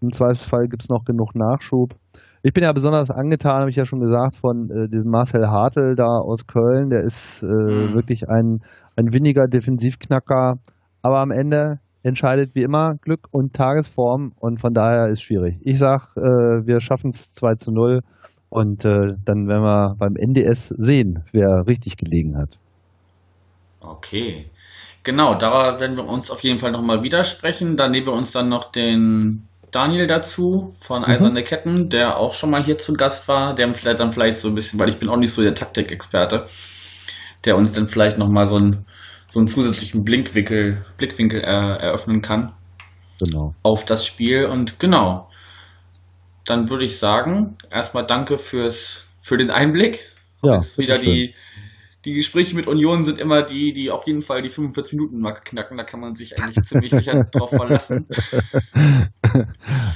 [0.00, 1.94] Im Zweifelsfall gibt es noch genug Nachschub.
[2.42, 5.94] Ich bin ja besonders angetan, habe ich ja schon gesagt, von äh, diesem Marcel Hartl
[5.94, 6.88] da aus Köln.
[6.88, 7.94] Der ist äh, mhm.
[7.94, 8.60] wirklich ein,
[8.96, 10.54] ein winniger Defensivknacker.
[11.02, 15.58] Aber am Ende entscheidet wie immer Glück und Tagesform und von daher ist schwierig.
[15.62, 18.00] Ich sag, äh, wir schaffen es 2 zu 0
[18.50, 22.58] und äh, dann werden wir beim NDS sehen, wer richtig gelegen hat.
[23.80, 24.50] Okay.
[25.02, 27.76] Genau, da werden wir uns auf jeden Fall nochmal widersprechen.
[27.76, 31.08] Dann nehmen wir uns dann noch den Daniel dazu von mhm.
[31.08, 31.42] Eiserne.
[31.42, 34.54] Ketten, der auch schon mal hier zu Gast war, der vielleicht dann vielleicht so ein
[34.54, 36.46] bisschen, weil ich bin auch nicht so der Taktikexperte,
[37.44, 38.84] der uns dann vielleicht nochmal so, ein,
[39.28, 41.44] so einen zusätzlichen Blickwinkel, Blickwinkel äh,
[41.78, 42.52] eröffnen kann.
[43.20, 43.54] Genau.
[43.62, 44.46] Auf das Spiel.
[44.46, 45.27] Und genau,
[46.48, 50.06] dann würde ich sagen, erstmal danke fürs, für den Einblick.
[50.42, 51.34] Ja, ist wieder die,
[52.04, 55.42] die Gespräche mit Union sind immer die, die auf jeden Fall die 45 Minuten Marke
[55.44, 55.76] knacken.
[55.76, 58.06] Da kann man sich eigentlich ziemlich sicher drauf verlassen.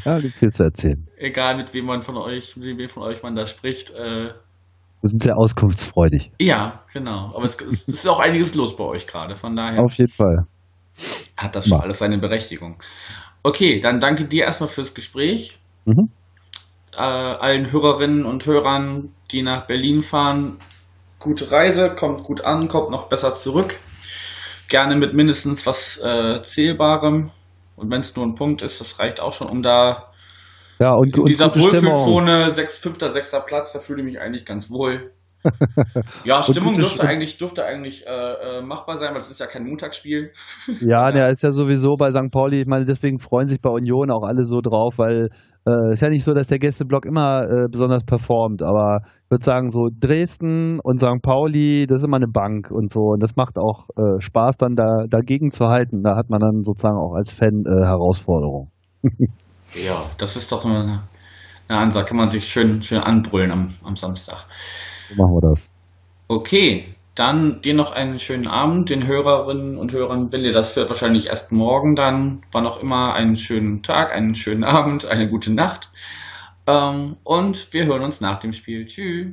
[0.05, 1.09] Ja, gibt viel zu erzählen.
[1.17, 3.91] Egal mit wem man von euch, mit wem von euch man da spricht.
[3.93, 4.35] Äh, wir
[5.09, 6.33] sind sehr auskunftsfreudig.
[6.39, 7.33] Ja, genau.
[7.35, 9.37] Aber es, es ist auch einiges los bei euch gerade.
[9.37, 9.81] Von daher.
[9.81, 10.47] Auf jeden Fall.
[11.37, 11.85] Hat das schon Mal.
[11.85, 12.77] alles seine Berechtigung.
[13.43, 15.57] Okay, dann danke dir erstmal fürs Gespräch.
[15.87, 16.11] Mhm
[16.97, 20.59] äh, allen Hörerinnen und Hörern, die nach Berlin fahren,
[21.19, 23.79] gute Reise, kommt gut an, kommt noch besser zurück.
[24.69, 27.31] Gerne mit mindestens was äh, Zählbarem.
[27.77, 30.13] Und wenn es nur ein Punkt ist, das reicht auch schon, um da
[30.79, 33.31] ja, und, in dieser Wohlfühlzone, 6, 5., 6.
[33.47, 35.13] Platz, da fühle ich mich eigentlich ganz wohl.
[36.25, 38.11] ja, Stimmung dürfte eigentlich, dürfte eigentlich äh,
[38.59, 40.33] äh, machbar sein, weil es ist ja kein Montagsspiel.
[40.81, 42.31] ja, der ist ja sowieso bei St.
[42.31, 42.61] Pauli.
[42.61, 45.31] Ich meine, deswegen freuen sich bei Union auch alle so drauf, weil
[45.67, 49.45] äh, ist ja nicht so, dass der Gästeblock immer äh, besonders performt, aber ich würde
[49.45, 51.23] sagen, so Dresden und St.
[51.23, 53.13] Pauli, das ist immer eine Bank und so.
[53.13, 56.03] Und das macht auch äh, Spaß, dann da, dagegen zu halten.
[56.03, 58.71] Da hat man dann sozusagen auch als Fan äh, Herausforderung.
[59.03, 61.05] ja, das ist doch eine,
[61.69, 62.07] eine Ansage.
[62.07, 64.45] Kann man sich schön, schön anbrüllen am, am Samstag.
[65.09, 65.71] So machen wir das.
[66.29, 70.89] Okay, dann dir noch einen schönen Abend, den Hörerinnen und Hörern, wenn ihr das hört,
[70.89, 75.53] wahrscheinlich erst morgen dann, wann auch immer, einen schönen Tag, einen schönen Abend, eine gute
[75.53, 75.91] Nacht.
[76.67, 78.87] Ähm, und wir hören uns nach dem Spiel.
[78.87, 79.27] Tschüss.